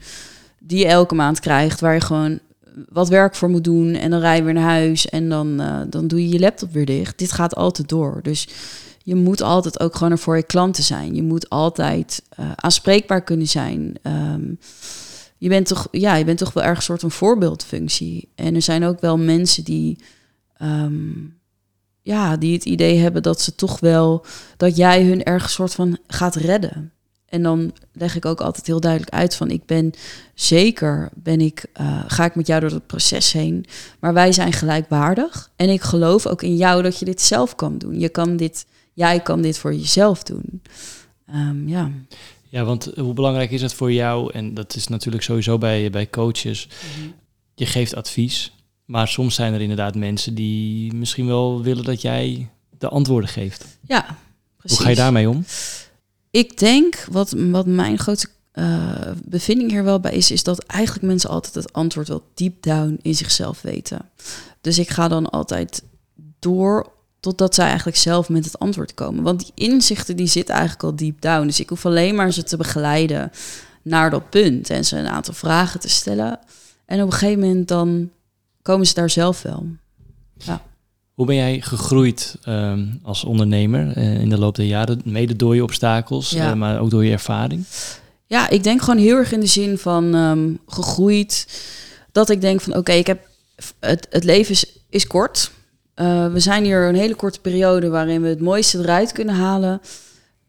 [0.59, 2.39] die je elke maand krijgt, waar je gewoon
[2.89, 5.81] wat werk voor moet doen en dan rij je weer naar huis en dan, uh,
[5.89, 7.19] dan doe je je laptop weer dicht.
[7.19, 8.21] Dit gaat altijd door.
[8.23, 8.49] Dus
[9.03, 11.15] je moet altijd ook gewoon er voor je klanten zijn.
[11.15, 13.97] Je moet altijd uh, aanspreekbaar kunnen zijn.
[14.03, 14.59] Um,
[15.39, 18.33] je bent toch, ja, je bent toch wel erg een soort van voorbeeldfunctie.
[18.35, 19.99] En er zijn ook wel mensen die,
[20.63, 21.39] um,
[22.03, 24.25] ja, die het idee hebben dat ze toch wel,
[24.57, 26.93] dat jij hun ergens soort van gaat redden.
[27.29, 29.93] En dan leg ik ook altijd heel duidelijk uit van ik ben
[30.35, 33.65] zeker, ben ik, uh, ga ik met jou door het proces heen.
[33.99, 35.51] Maar wij zijn gelijkwaardig.
[35.57, 38.01] En ik geloof ook in jou dat je dit zelf kan doen.
[38.01, 40.63] Je kan dit, jij kan dit voor jezelf doen.
[41.35, 41.91] Um, ja.
[42.49, 44.33] Ja, want hoe belangrijk is het voor jou?
[44.33, 46.69] En dat is natuurlijk sowieso bij, bij coaches.
[46.97, 47.15] Mm-hmm.
[47.55, 48.53] Je geeft advies.
[48.85, 52.49] Maar soms zijn er inderdaad mensen die misschien wel willen dat jij
[52.79, 53.79] de antwoorden geeft.
[53.87, 54.19] Ja,
[54.57, 54.77] precies.
[54.77, 55.45] Hoe ga je daarmee om?
[56.31, 61.07] Ik denk, wat, wat mijn grootste uh, bevinding hier wel bij is, is dat eigenlijk
[61.07, 64.11] mensen altijd het antwoord wel deep down in zichzelf weten.
[64.61, 65.83] Dus ik ga dan altijd
[66.39, 69.23] door totdat zij eigenlijk zelf met het antwoord komen.
[69.23, 71.47] Want die inzichten die zitten eigenlijk al deep down.
[71.47, 73.31] Dus ik hoef alleen maar ze te begeleiden
[73.83, 76.39] naar dat punt en ze een aantal vragen te stellen.
[76.85, 78.11] En op een gegeven moment dan
[78.63, 79.67] komen ze daar zelf wel.
[80.37, 80.63] Ja.
[81.19, 85.01] Hoe ben jij gegroeid um, als ondernemer uh, in de loop der jaren?
[85.05, 86.51] Mede door je obstakels, ja.
[86.51, 87.65] uh, maar ook door je ervaring?
[88.27, 91.47] Ja, ik denk gewoon heel erg in de zin van um, gegroeid.
[92.13, 93.27] Dat ik denk van oké, okay, ik heb
[93.81, 95.51] het, het leven is, is kort.
[95.97, 99.81] Uh, we zijn hier een hele korte periode waarin we het mooiste eruit kunnen halen.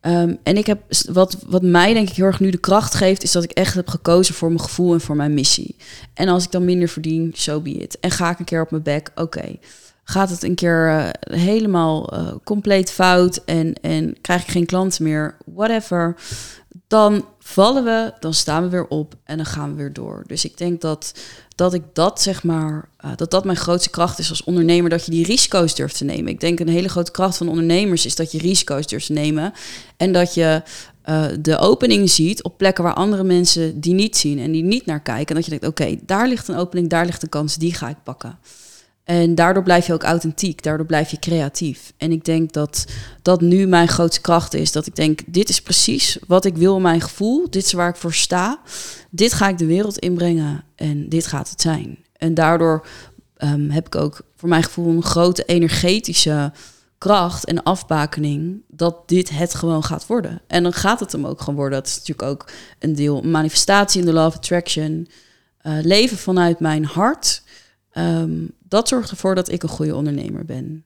[0.01, 3.24] Um, en ik heb wat, wat mij denk ik heel erg nu de kracht geeft,
[3.24, 5.76] is dat ik echt heb gekozen voor mijn gevoel en voor mijn missie.
[6.13, 7.99] En als ik dan minder verdien, so be it.
[7.99, 9.22] En ga ik een keer op mijn bek, oké.
[9.22, 9.59] Okay
[10.10, 15.03] gaat het een keer uh, helemaal uh, compleet fout en, en krijg ik geen klanten
[15.03, 16.16] meer, whatever,
[16.88, 20.24] dan vallen we, dan staan we weer op en dan gaan we weer door.
[20.28, 21.14] Dus ik denk dat,
[21.55, 25.05] dat ik dat zeg maar, uh, dat dat mijn grootste kracht is als ondernemer, dat
[25.05, 26.32] je die risico's durft te nemen.
[26.32, 29.53] Ik denk een hele grote kracht van ondernemers is dat je risico's durft te nemen
[29.97, 30.62] en dat je
[31.39, 35.01] de opening ziet op plekken waar andere mensen die niet zien en die niet naar
[35.01, 35.28] kijken.
[35.28, 37.89] En dat je denkt, oké, daar ligt een opening, daar ligt een kans, die ga
[37.89, 38.39] ik pakken.
[39.10, 41.93] En daardoor blijf je ook authentiek, daardoor blijf je creatief.
[41.97, 42.86] En ik denk dat
[43.22, 44.72] dat nu mijn grootste kracht is.
[44.72, 47.49] Dat ik denk, dit is precies wat ik wil in mijn gevoel.
[47.49, 48.60] Dit is waar ik voor sta.
[49.10, 51.97] Dit ga ik de wereld inbrengen en dit gaat het zijn.
[52.18, 52.88] En daardoor
[53.38, 56.51] um, heb ik ook voor mijn gevoel een grote energetische
[56.97, 60.41] kracht en afbakening dat dit het gewoon gaat worden.
[60.47, 61.80] En dan gaat het hem ook gewoon worden.
[61.80, 65.07] Dat is natuurlijk ook een deel manifestatie in de love attraction.
[65.64, 67.41] Uh, leven vanuit mijn hart
[67.93, 70.84] Um, dat zorgt ervoor dat ik een goede ondernemer ben.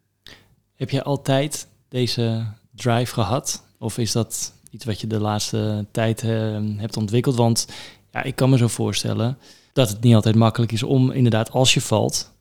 [0.76, 3.64] Heb je altijd deze drive gehad?
[3.80, 7.36] Of is dat iets wat je de laatste tijd uh, hebt ontwikkeld?
[7.36, 7.68] Want
[8.12, 9.38] ja, ik kan me zo voorstellen
[9.74, 12.32] dat het niet altijd makkelijk is om inderdaad als je valt,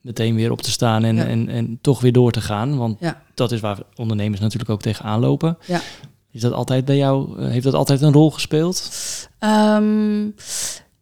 [0.00, 2.76] meteen weer op te staan en, en, en toch weer door te gaan.
[2.76, 3.22] Want ja.
[3.34, 5.58] dat is waar ondernemers natuurlijk ook tegenaan lopen.
[5.66, 5.80] Ja.
[6.30, 8.90] Is dat altijd bij jou, eh, heeft dat altijd een rol gespeeld?
[9.40, 10.34] Um,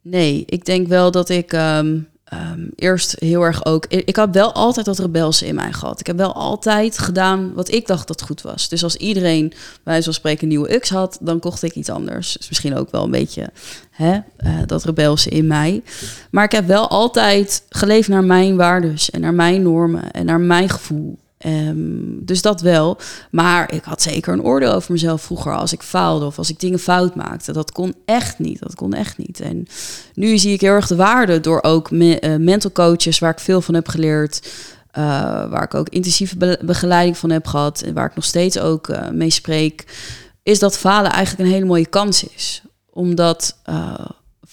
[0.03, 3.87] nee, ik denk wel dat ik um, um, eerst heel erg ook.
[3.87, 6.01] Ik had wel altijd dat rebelse in mij gehad.
[6.01, 8.69] Ik heb wel altijd gedaan wat ik dacht dat goed was.
[8.69, 9.53] Dus als iedereen
[9.83, 12.33] bij zo'n spreken een nieuwe Ux had, dan kocht ik iets anders.
[12.33, 13.51] Dus misschien ook wel een beetje
[13.91, 15.83] hè, uh, dat rebelse in mij.
[16.31, 20.41] Maar ik heb wel altijd geleefd naar mijn waardes en naar mijn normen en naar
[20.41, 21.19] mijn gevoel.
[21.45, 22.99] Um, dus dat wel.
[23.31, 26.61] Maar ik had zeker een oordeel over mezelf vroeger als ik faalde of als ik
[26.61, 27.53] dingen fout maakte.
[27.53, 28.59] Dat kon echt niet.
[28.59, 29.41] Dat kon echt niet.
[29.41, 29.67] En
[30.15, 33.39] nu zie ik heel erg de waarde door ook me, uh, mental coaches, waar ik
[33.39, 34.53] veel van heb geleerd.
[34.99, 35.03] Uh,
[35.51, 37.81] waar ik ook intensieve be begeleiding van heb gehad.
[37.81, 39.85] En waar ik nog steeds ook uh, mee spreek.
[40.43, 42.63] Is dat falen eigenlijk een hele mooie kans is.
[42.91, 43.57] Omdat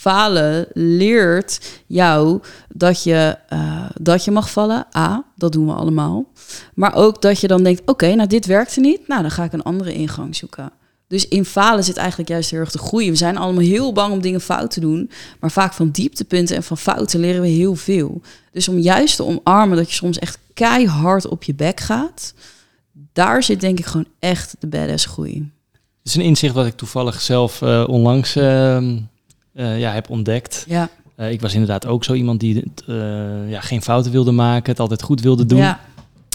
[0.04, 4.86] falen leert jou dat je, uh, dat je mag vallen.
[4.98, 6.26] A, dat doen we allemaal.
[6.74, 9.08] Maar ook dat je dan denkt, oké, nou dit werkte niet.
[9.08, 10.72] Nou, dan ga ik een andere ingang zoeken.
[11.08, 13.12] Dus in falen zit eigenlijk juist heel erg te groeien.
[13.12, 15.10] We zijn allemaal heel bang om dingen fout te doen.
[15.40, 18.22] Maar vaak van dieptepunten en van fouten leren we heel veel.
[18.52, 22.34] Dus om juist te omarmen dat je soms echt keihard op je bek gaat.
[23.14, 25.52] Daar zit denk ik gewoon echt de badass groei.
[25.72, 28.36] Het is een inzicht wat ik toevallig zelf uh, onlangs...
[28.36, 28.78] Uh
[29.56, 30.66] uh, ja, heb ontdekt.
[30.68, 30.90] Ja.
[31.18, 34.80] Uh, ik was inderdaad ook zo iemand die uh, ja, geen fouten wilde maken, het
[34.80, 35.58] altijd goed wilde doen.
[35.58, 35.80] Ja.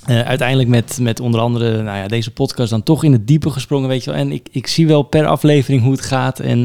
[0.06, 3.88] uiteindelijk met, met onder andere nou ja, deze podcast dan toch in het diepe gesprongen,
[3.88, 4.20] weet je wel.
[4.20, 6.40] En ik, ik zie wel per aflevering hoe het gaat.
[6.40, 6.62] En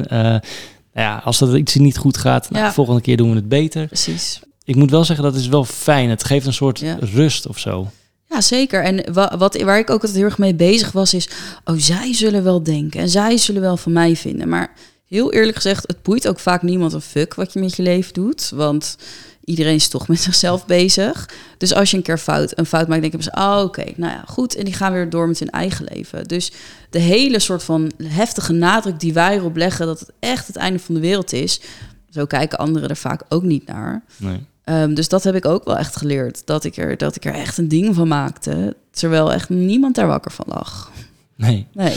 [0.94, 3.50] nou ja, als dat iets niet goed gaat, nou, de volgende keer doen we het
[3.50, 3.88] beter.
[3.88, 4.42] Precies.
[4.64, 6.10] Ik moet wel zeggen, dat is wel fijn.
[6.10, 7.88] Het geeft een soort rust of zo.
[8.30, 8.84] Ja, zeker.
[8.84, 11.30] En wat, waar ik ook altijd heel erg mee bezig was, is...
[11.66, 14.50] oh, zij zullen wel denken en zij zullen wel van mij vinden.
[14.50, 14.74] Maar
[15.14, 18.14] heel eerlijk gezegd, het boeit ook vaak niemand een fuck wat je met je leven
[18.14, 18.52] doet.
[18.56, 18.98] Want
[19.46, 21.30] iedereen is toch met zichzelf bezig.
[21.58, 24.24] Dus als je een keer fout, een fout maakt, denk je, oh, oké, nou ja,
[24.28, 24.56] goed.
[24.56, 26.24] En die gaan weer door met hun eigen leven.
[26.24, 26.52] Dus
[26.90, 30.80] de hele soort van heftige nadruk die wij erop leggen, dat het echt het einde
[30.80, 31.62] van de wereld is.
[32.10, 34.04] Zo kijken anderen er vaak ook niet naar.
[34.18, 34.46] Nee.
[34.64, 36.46] Ehm, dus dat heb ik ook wel echt geleerd.
[36.46, 38.76] Dat ik, er, dat ik er echt een ding van maakte.
[38.92, 40.92] Terwijl echt niemand daar wakker van lag.
[41.36, 41.68] Nee.
[41.74, 41.96] Nee.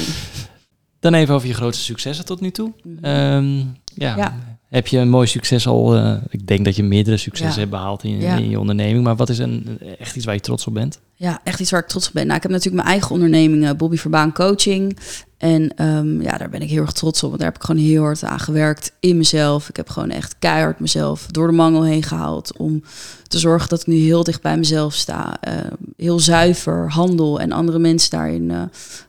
[1.07, 2.73] Dan even over je grootste successen tot nu toe.
[2.83, 3.05] Mhm.
[3.05, 3.57] Ehm,
[3.95, 4.17] ja.
[4.17, 4.39] ja.
[4.69, 5.97] Heb je een mooi succes al?
[5.97, 9.05] Uh, ik denk dat je meerdere successen hebt behaald in, in, je onderneming.
[9.05, 11.01] Maar wat is een, echt iets waar je trots op bent?
[11.19, 12.25] Ja, echt iets waar ik trots op ben.
[12.25, 14.99] Nou, ik heb natuurlijk mijn eigen onderneming, uh, Bobby Verbaan Coaching.
[15.39, 17.29] En um, ja, daar ben ik heel erg trots op.
[17.29, 19.69] Want daar heb ik gewoon heel hard aan gewerkt in mezelf.
[19.69, 22.57] Ik heb gewoon echt keihard mezelf door de mangel heen gehaald.
[22.57, 22.83] Om
[23.29, 25.37] te zorgen dat ik nu heel dicht bij mezelf sta.
[25.49, 25.55] Uh,
[25.97, 28.63] heel zuiver handel en andere mensen daarin uh,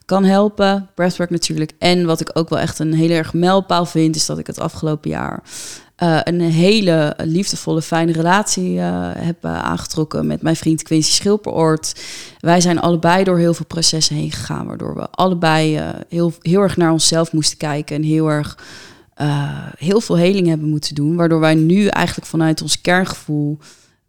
[0.05, 0.89] kan helpen.
[0.95, 1.72] Breathwork natuurlijk.
[1.80, 4.60] En wat ik ook wel echt een heel erg mijlpaal vind, is dat ik het
[4.60, 5.43] afgelopen jaar
[6.03, 12.01] uh, een hele liefdevolle, fijne relatie uh, heb uh, aangetrokken met mijn vriend Quincy Schilperoort.
[12.39, 16.77] Wij zijn allebei door heel veel processen heen gegaan, waardoor we allebei heel, heel erg
[16.77, 18.57] naar onszelf moesten kijken en heel erg
[19.77, 21.15] heel veel heling hebben moeten doen.
[21.15, 23.57] Waardoor wij nu eigenlijk vanuit ons kerngevoel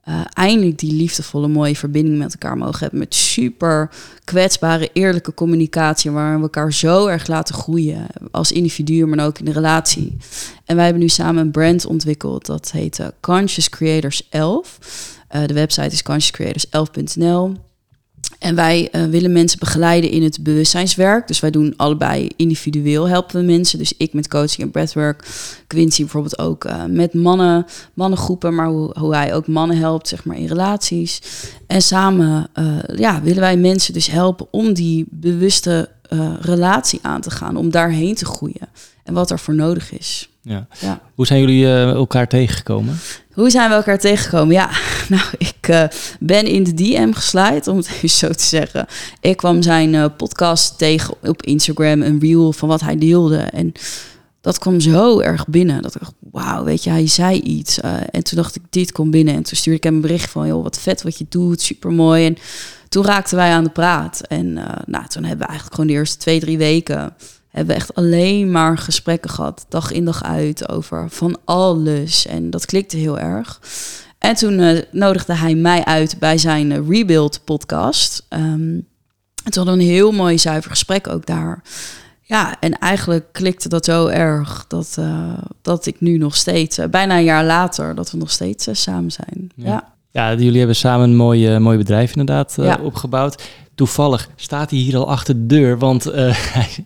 [0.08, 2.98] uh, eindelijk die liefdevolle, mooie verbinding met elkaar mogen hebben.
[2.98, 3.90] Met super
[4.24, 6.10] kwetsbare, eerlijke communicatie.
[6.10, 8.06] Waar we elkaar zo erg laten groeien.
[8.30, 10.16] Als individu, maar ook in de relatie.
[10.64, 12.46] En wij hebben nu samen een brand ontwikkeld.
[12.46, 14.78] Dat heet uh, Conscious Creators 11.
[15.36, 17.67] Uh, de website is consciouscreators11.nl.
[18.38, 21.26] En wij uh, willen mensen begeleiden in het bewustzijnswerk.
[21.26, 23.78] Dus wij doen allebei individueel helpen we mensen.
[23.78, 25.26] Dus ik met coaching en breathwork.
[25.66, 28.54] Quincy bijvoorbeeld ook uh, met mannen, mannengroepen.
[28.54, 31.20] Maar hoe, hoe hij ook mannen helpt, zeg maar, in relaties.
[31.66, 35.88] En samen uh, ja, willen wij mensen dus helpen om die bewuste
[36.40, 37.56] relatie aan te gaan.
[37.56, 38.68] Om daarheen te groeien.
[39.04, 40.28] En wat er voor nodig is.
[40.42, 40.66] Ja.
[40.80, 41.00] ja.
[41.14, 42.98] Hoe zijn jullie elkaar tegengekomen?
[43.38, 44.54] Hoe zijn we elkaar tegengekomen?
[44.54, 44.70] Ja,
[45.08, 45.84] nou, ik uh,
[46.20, 48.86] ben in de DM gesluit, om het even zo te zeggen.
[49.20, 53.36] Ik kwam zijn uh, podcast tegen op Instagram, een reel van wat hij deelde.
[53.36, 53.72] En
[54.40, 55.82] dat kwam zo erg binnen.
[55.82, 57.78] Dat ik dacht, wauw, weet je, hij zei iets.
[57.78, 59.34] Uh, en toen dacht ik, dit komt binnen.
[59.34, 61.92] En toen stuurde ik hem een bericht van, joh, wat vet wat je doet, super
[61.92, 62.26] mooi.
[62.26, 62.36] En
[62.88, 64.20] toen raakten wij aan de praat.
[64.20, 64.52] En
[64.86, 67.14] nou, toen hebben we eigenlijk gewoon de eerste twee, drie weken
[67.48, 72.26] hebben we echt alleen maar gesprekken gehad, dag in dag uit, over van alles.
[72.26, 73.60] En dat klikte heel erg.
[74.18, 78.26] En toen uh, nodigde hij mij uit bij zijn uh, Rebuild podcast.
[78.28, 78.86] Um,
[79.44, 81.62] en toen hadden we een heel mooi zuiver gesprek ook daar.
[82.22, 87.16] Ja, en eigenlijk klikte dat zo erg dat, uh, dat ik nu nog steeds, bijna
[87.16, 89.50] een jaar later, dat we nog steeds samen zijn.
[89.54, 89.66] Ja.
[89.66, 89.96] ja.
[90.12, 92.78] Jullie hebben samen een mooi, mooi bedrijf inderdaad ja.
[92.82, 93.42] opgebouwd.
[93.78, 96.34] Toevallig staat hij hier al achter de deur, want uh,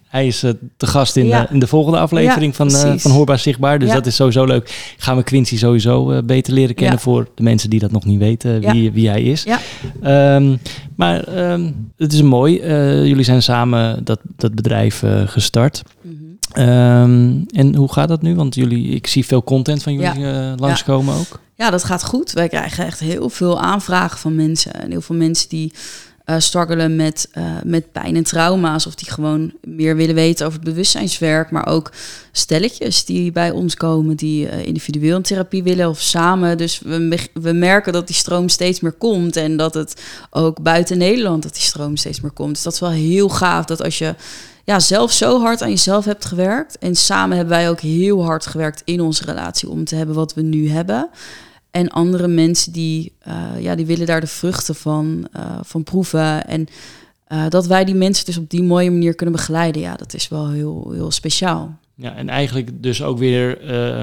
[0.09, 1.45] hij, is uh, te gast in, ja.
[1.45, 3.79] uh, in de volgende aflevering van, van Hoorbaar Zichtbaar.
[3.79, 3.95] Dus ja.
[3.95, 4.95] dat is sowieso leuk.
[4.97, 8.73] Gaan we Quincy sowieso beter leren kennen voor de mensen die dat nog niet weten,
[8.73, 9.47] wie, wie hij is.
[10.05, 10.59] Um,
[10.97, 12.61] maar um, het is mooi.
[13.07, 15.83] jullie zijn samen dat, dat bedrijf gestart.
[16.03, 16.32] Mm -hmm.
[16.59, 18.35] Um, en hoe gaat dat nu?
[18.35, 20.27] Want jullie, ik zie veel content van jullie
[20.57, 21.41] langskomen ook.
[21.55, 22.33] Ja, dat gaat goed.
[22.33, 24.73] Wij krijgen echt heel veel aanvragen van mensen.
[24.73, 25.73] En heel veel mensen die
[26.33, 28.87] uh, struggelen met, uh, met pijn en trauma's.
[28.87, 31.51] Of die gewoon meer willen weten over het bewustzijnswerk.
[31.51, 31.93] Maar ook
[32.33, 36.59] stelletjes die bij ons komen, die uh, individueel een therapie willen of samen.
[36.59, 39.37] Dus we, we merken dat die stroom steeds meer komt.
[39.37, 42.55] En dat het ook buiten Nederland dat die stroom steeds meer komt.
[42.55, 44.15] Dus dat is wel heel gaaf dat als je
[44.65, 46.79] ja, zelf zo hard aan jezelf hebt gewerkt.
[46.79, 50.35] En samen hebben wij ook heel hard gewerkt in onze relatie om te hebben wat
[50.35, 51.11] we nu hebben.
[51.73, 56.47] En andere mensen die, uh, ja, die willen daar de vruchten van, uh, van proeven.
[56.47, 56.67] En
[57.29, 60.29] uh, dat wij die mensen dus op die mooie manier kunnen begeleiden, ja, dat is
[60.29, 61.79] wel heel, heel speciaal.
[61.95, 63.59] Ja, en eigenlijk dus ook weer,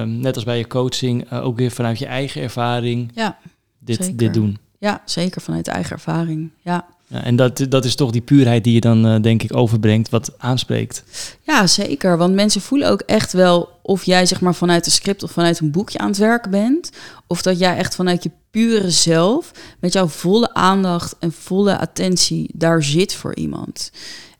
[0.07, 3.37] net als bij je coaching, ook weer vanuit je eigen ervaring ja,
[3.79, 4.57] dit, dit doen.
[4.79, 6.49] Ja, zeker vanuit eigen ervaring.
[6.61, 6.85] Ja.
[7.07, 10.33] Ja, en dat, dat is toch die puurheid die je dan, denk ik, overbrengt, wat
[10.37, 11.03] aanspreekt.
[11.41, 12.17] Ja, zeker.
[12.17, 15.59] Want mensen voelen ook echt wel of jij zeg maar vanuit een script of vanuit
[15.59, 16.91] een boekje aan het werken bent.
[17.27, 22.49] Of dat jij echt vanuit je pure zelf, met jouw volle aandacht en volle attentie
[22.53, 23.91] daar zit voor iemand.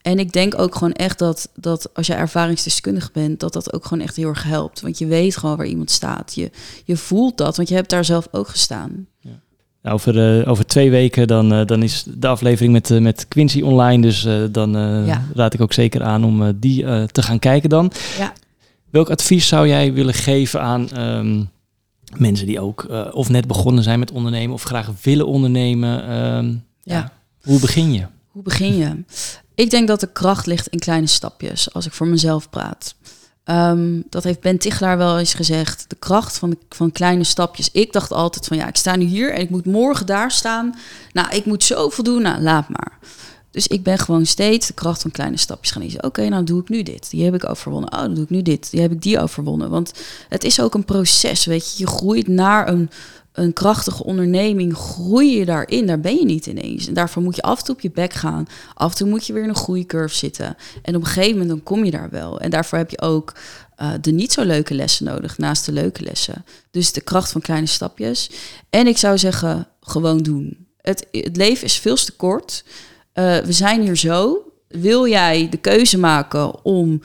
[0.02, 3.86] En ik denk ook gewoon echt dat, dat als je ervaringsdeskundig bent, dat dat ook
[3.86, 4.82] gewoon echt heel erg helpt.
[4.82, 6.36] Want je weet gewoon waar iemand staat.
[6.36, 6.52] Je,
[6.86, 9.08] je voelt dat, want je hebt daar zelf ook gestaan.
[9.20, 9.40] Ja.
[9.82, 14.02] Nou, over, over twee weken dan, dan is de aflevering met, met Quincy online.
[14.02, 14.76] Dus dan
[15.34, 17.92] raad ik ook zeker aan om die te gaan kijken dan.
[18.18, 18.34] Ja.
[18.92, 21.44] Welk advies zou jij willen geven aan ehm,
[22.18, 26.08] mensen die ook of net begonnen zijn met ondernemen of graag willen ondernemen?
[26.08, 27.12] Ehm, ja.
[27.42, 28.06] Hoe begin je?
[28.28, 29.04] Hoe begin je?
[29.56, 32.96] Ik denk dat de kracht ligt in kleine stapjes, als ik voor mezelf praat.
[33.44, 35.86] Ehm, dat heeft Ben Tichelaar wel eens gezegd.
[35.88, 37.72] De kracht van, de, van kleine stapjes.
[37.72, 40.76] Ik dacht altijd van ja, ik sta nu hier en ik moet morgen daar staan.
[41.14, 42.22] Nou, ik moet zoveel doen.
[42.22, 42.98] Nou, laat maar.
[43.60, 46.04] Dus ik ben gewoon steeds de kracht van kleine stapjes gaan lezen.
[46.04, 47.10] Oké, nou doe ik nu dit.
[47.10, 47.94] Die heb ik overwonnen.
[47.94, 48.72] Oh, dan doe ik nu dit.
[48.72, 49.70] Die heb ik die overwonnen.
[49.70, 49.92] Want
[50.30, 51.84] het is ook een proces, weet je.
[51.84, 52.90] Je groeit naar een
[53.32, 55.88] een krachtige onderneming groei je daarin.
[55.88, 56.88] Daar ben je niet ineens.
[56.88, 58.48] En daarvoor moet je af en toe op je bek gaan.
[58.74, 60.56] Af en toe moet je weer in een groeicurve zitten.
[60.82, 62.40] En op een gegeven moment dan kom je daar wel.
[62.40, 63.34] En daarvoor heb je ook
[63.82, 66.46] uh, de niet zo leuke lessen nodig naast de leuke lessen.
[66.72, 68.30] Dus de kracht van kleine stapjes.
[68.70, 70.68] En ik zou zeggen, gewoon doen.
[70.82, 72.64] Het, het leven is veel te kort.
[73.14, 74.38] Uh, we zijn hier zo.
[74.68, 77.02] Wil jij de keuze maken om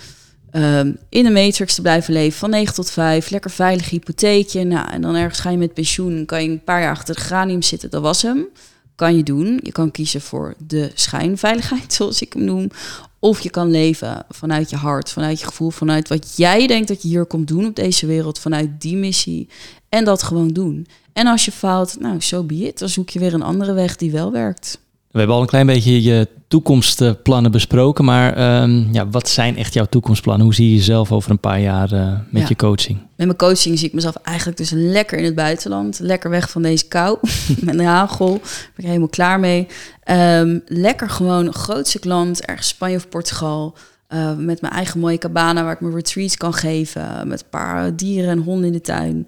[0.55, 4.65] Ehm, in de matrix te blijven leven van 9 tot 5, lekker veilig hypotheekje.
[4.65, 7.21] Nou, en dan ergens ga je met pensioen, kan je een paar jaar achter de
[7.21, 8.47] granium zitten, dat was hem.
[8.95, 9.61] Kan je doen.
[9.63, 12.71] Je kan kiezen voor de schijnveiligheid, zoals ik hem noem.
[13.19, 17.03] Of je kan leven vanuit je hart, vanuit je gevoel, vanuit wat jij denkt dat
[17.03, 19.49] je hier komt doen op deze wereld, vanuit die missie.
[19.89, 20.87] En dat gewoon doen.
[21.13, 22.79] En als je faalt, nou, zo so be it.
[22.79, 24.79] Dan zoek je weer een andere weg die wel werkt.
[25.15, 29.75] We hebben al een klein beetje je toekomstplannen besproken, maar ehm, ja, wat zijn echt
[29.75, 30.45] jouw toekomstplannen?
[30.45, 32.99] Hoe zie je jezelf over een paar jaar uh, met je coaching?
[32.99, 36.63] Met mijn coaching zie ik mezelf eigenlijk dus lekker in het buitenland, lekker weg van
[36.63, 37.19] deze kou,
[37.61, 38.41] met de hagel, ben
[38.77, 39.67] ik helemaal klaar mee.
[40.11, 43.75] Um, lekker gewoon een groot stuk land, ergens Spanje of Portugal,
[44.09, 47.97] uh, met mijn eigen mooie cabana waar ik mijn retreats kan geven, met een paar
[47.97, 49.27] dieren en honden in de tuin.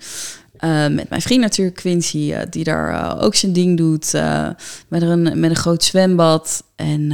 [0.60, 4.12] Uh, met mijn vriend natuurlijk, Quincy, uh, die daar uh, ook zijn ding doet.
[4.88, 6.64] met, een, met een groot zwembad.
[6.76, 7.12] En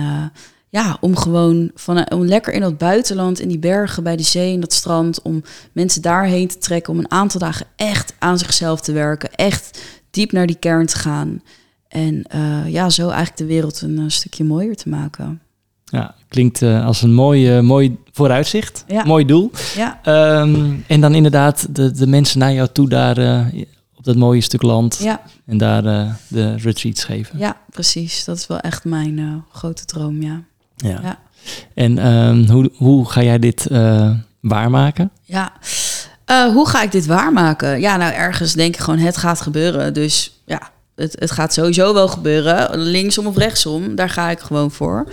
[0.68, 4.52] ja, om gewoon van, om lekker in dat buitenland, in die bergen, bij de zee,
[4.52, 8.80] in dat strand, om mensen daarheen te trekken, om een aantal dagen echt aan zichzelf
[8.80, 9.34] te werken.
[9.34, 11.42] Echt diep naar die kern te gaan.
[11.88, 12.24] En
[12.66, 15.42] ja, zo eigenlijk de wereld een stukje mooier te maken.
[15.84, 18.84] Ja, klinkt uh, als een mooi, uh, mooi vooruitzicht.
[18.86, 19.04] Ja.
[19.04, 19.50] Mooi doel.
[19.76, 20.00] Ja.
[20.40, 23.46] Um, en dan inderdaad de, de mensen naar jou toe daar uh,
[23.96, 24.98] op dat mooie stuk land.
[25.02, 25.20] Ja.
[25.46, 25.82] En daar
[26.28, 27.38] de retreats geven.
[27.38, 28.24] Ja, precies.
[28.24, 30.42] Dat is wel echt mijn grote droom, ja.
[30.76, 31.00] Ja.
[31.02, 31.18] ja.
[31.74, 33.66] En um, hoe, hoe ga jij dit
[34.40, 35.10] waarmaken?
[35.22, 35.52] Ja,
[36.26, 37.80] hoe ga ik dit waarmaken?
[37.80, 39.94] Ja, nou ergens denk ik gewoon het gaat gebeuren.
[39.94, 42.78] Dus ja, het, het gaat sowieso wel gebeuren.
[42.78, 45.06] Linksom of rechtsom, daar ga ik gewoon voor.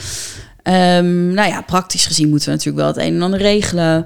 [0.69, 4.05] Um, nou ja, praktisch gezien moeten we natuurlijk wel het een en ander regelen.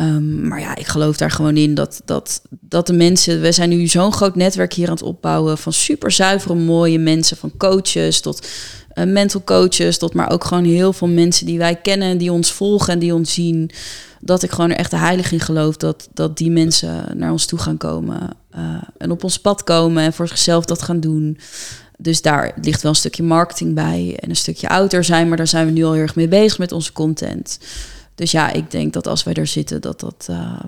[0.00, 3.40] Um, maar ja, ik geloof daar gewoon in dat, dat, dat de mensen.
[3.40, 5.58] We zijn nu zo'n groot netwerk hier aan het opbouwen.
[5.58, 7.36] Van super zuivere, mooie mensen.
[7.36, 8.48] Van coaches tot
[8.94, 9.98] uh, mental coaches.
[9.98, 12.18] Tot maar ook gewoon heel veel mensen die wij kennen.
[12.18, 13.70] Die ons volgen en die ons zien.
[14.20, 15.76] Dat ik gewoon er echt de heilig in geloof.
[15.76, 18.36] Dat, dat die mensen naar ons toe gaan komen.
[18.56, 20.02] Uh, en op ons pad komen.
[20.02, 21.38] En voor zichzelf dat gaan doen.
[22.00, 25.46] Dus daar ligt wel een stukje marketing bij en een stukje ouder zijn, maar daar
[25.46, 27.58] zijn we nu al heel erg mee bezig met onze content.
[28.14, 30.60] Dus ja, ik denk dat als wij er zitten, dat dat, uh,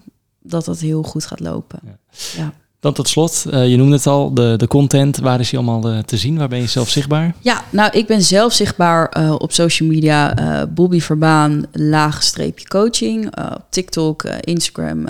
[0.42, 1.80] dat, dat heel goed gaat lopen.
[1.84, 1.96] Ja.
[2.36, 2.52] ja.
[2.80, 5.16] Dan tot slot, uh, je noemde het al, de, de content.
[5.16, 6.38] Waar is die allemaal uh, te zien?
[6.38, 7.34] Waar ben je zelf zichtbaar?
[7.40, 10.34] Ja, nou, ik ben zelf zichtbaar op social media.
[10.66, 13.38] Bobby Verbaan, laagstreepje coaching.
[13.38, 15.06] op TikTok, Instagram,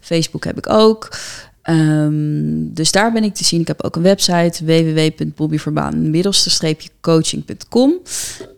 [0.00, 1.08] Facebook heb ik ook.
[1.70, 3.60] Um, dus daar ben ik te zien.
[3.60, 6.10] Ik heb ook een website www.bobbyverbaan
[7.00, 8.00] coaching.com.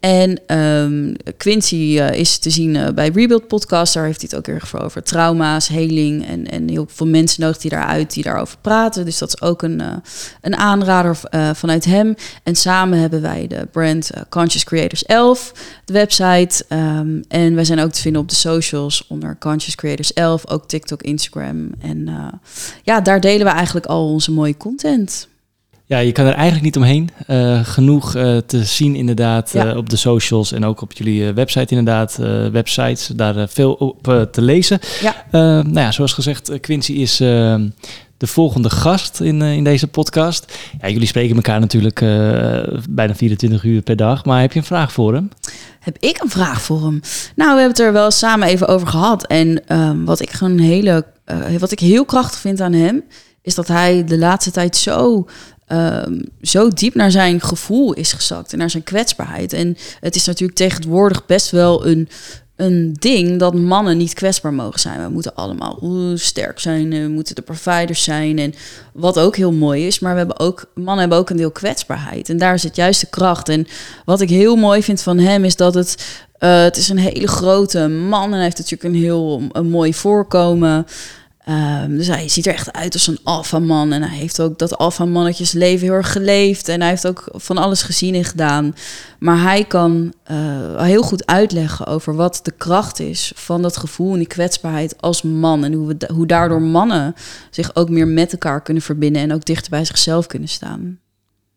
[0.00, 3.94] En um, Quincy uh, is te zien uh, bij Rebuild Podcast.
[3.94, 6.26] Daar heeft hij het ook erg voor over trauma's, heling.
[6.26, 9.04] En, en heel veel mensen nodigt hij daaruit die daarover praten.
[9.04, 9.96] Dus dat is ook een, uh,
[10.40, 11.18] een aanrader
[11.52, 12.14] vanuit hem.
[12.42, 15.52] En samen hebben wij de brand Conscious Creators 11,
[15.84, 16.64] de website.
[16.68, 20.48] Um, en wij zijn ook te vinden op de socials onder Conscious Creators 11.
[20.48, 21.70] Ook TikTok, Instagram.
[21.80, 22.08] En
[22.82, 25.28] ja, daar delen we eigenlijk al onze mooie content.
[25.88, 27.10] Ja, je kan er eigenlijk niet omheen.
[27.28, 29.66] Uh, genoeg uh, te zien inderdaad ja.
[29.66, 32.16] uh, op de socials en ook op jullie website inderdaad.
[32.52, 34.78] websites, daar veel op te lezen.
[35.00, 35.14] Ja.
[35.62, 40.58] nou ja, zoals gezegd, Quincy is de volgende gast in, in deze podcast.
[40.80, 42.00] Ja, jullie spreken elkaar natuurlijk
[42.90, 44.24] bijna 24 uur per dag.
[44.24, 45.28] Maar heb je een vraag voor hem?
[45.80, 47.00] Heb ik een vraag voor hem?
[47.34, 49.26] Nou, we hebben het er wel samen even over gehad.
[49.26, 51.04] En um, wat ik gewoon hele,
[51.58, 53.04] wat ik heel krachtig vind aan hem,
[53.42, 55.26] is dat hij de laatste tijd zo
[55.68, 59.52] um, zo diep naar zijn gevoel is gezakt en naar zijn kwetsbaarheid.
[59.52, 62.08] En het is natuurlijk tegenwoordig best wel een,
[62.56, 65.02] een ding dat mannen niet kwetsbaar mogen zijn.
[65.02, 65.78] We moeten allemaal
[66.14, 68.54] sterk zijn, we moeten de providers zijn en
[68.92, 69.98] wat ook heel mooi is.
[69.98, 73.06] Maar we hebben ook, mannen hebben ook een deel kwetsbaarheid en daar zit juist de
[73.06, 73.48] kracht.
[73.48, 73.66] En
[74.04, 77.28] wat ik heel mooi vind van hem is dat het, uh, het is een hele
[77.28, 80.86] grote man en hij heeft natuurlijk een heel een mooi voorkomen.
[81.48, 83.92] Um, dus hij ziet er echt uit als een alfaman.
[83.92, 86.68] En hij heeft ook dat alfamannetjes leven heel erg geleefd.
[86.68, 88.74] En hij heeft ook van alles gezien en gedaan.
[89.18, 94.12] Maar hij kan uh, heel goed uitleggen over wat de kracht is van dat gevoel
[94.12, 95.64] en die kwetsbaarheid als man.
[95.64, 97.14] En hoe, we, hoe daardoor mannen
[97.50, 100.98] zich ook meer met elkaar kunnen verbinden en ook dichter bij zichzelf kunnen staan.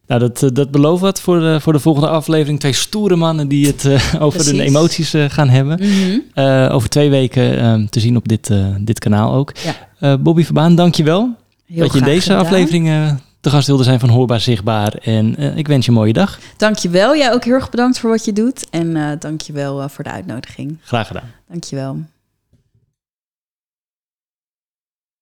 [0.10, 2.60] Nou, dat, eh, dat belooft wat voor de, voor de volgende aflevering.
[2.60, 5.80] Twee stoere mannen die het uh, over de emoties uh, gaan hebben.
[5.82, 6.28] Mm
[6.72, 9.54] over twee weken te zien op dit, dit kanaal ook.
[10.00, 10.18] Ja.
[10.18, 11.36] Bobby Verbaan, dank je wel.
[11.68, 12.40] dat je in deze gedaan.
[12.40, 14.94] aflevering te gast wilde zijn van Hoorbaar Zichtbaar.
[14.94, 16.40] En ik wens je een mooie dag.
[16.58, 17.16] Dank je wel.
[17.16, 18.70] Jij ook heel erg bedankt voor wat je doet.
[18.70, 20.78] En dank je wel voor de uitnodiging.
[20.82, 21.32] Graag gedaan.
[21.48, 21.98] Dank je wel.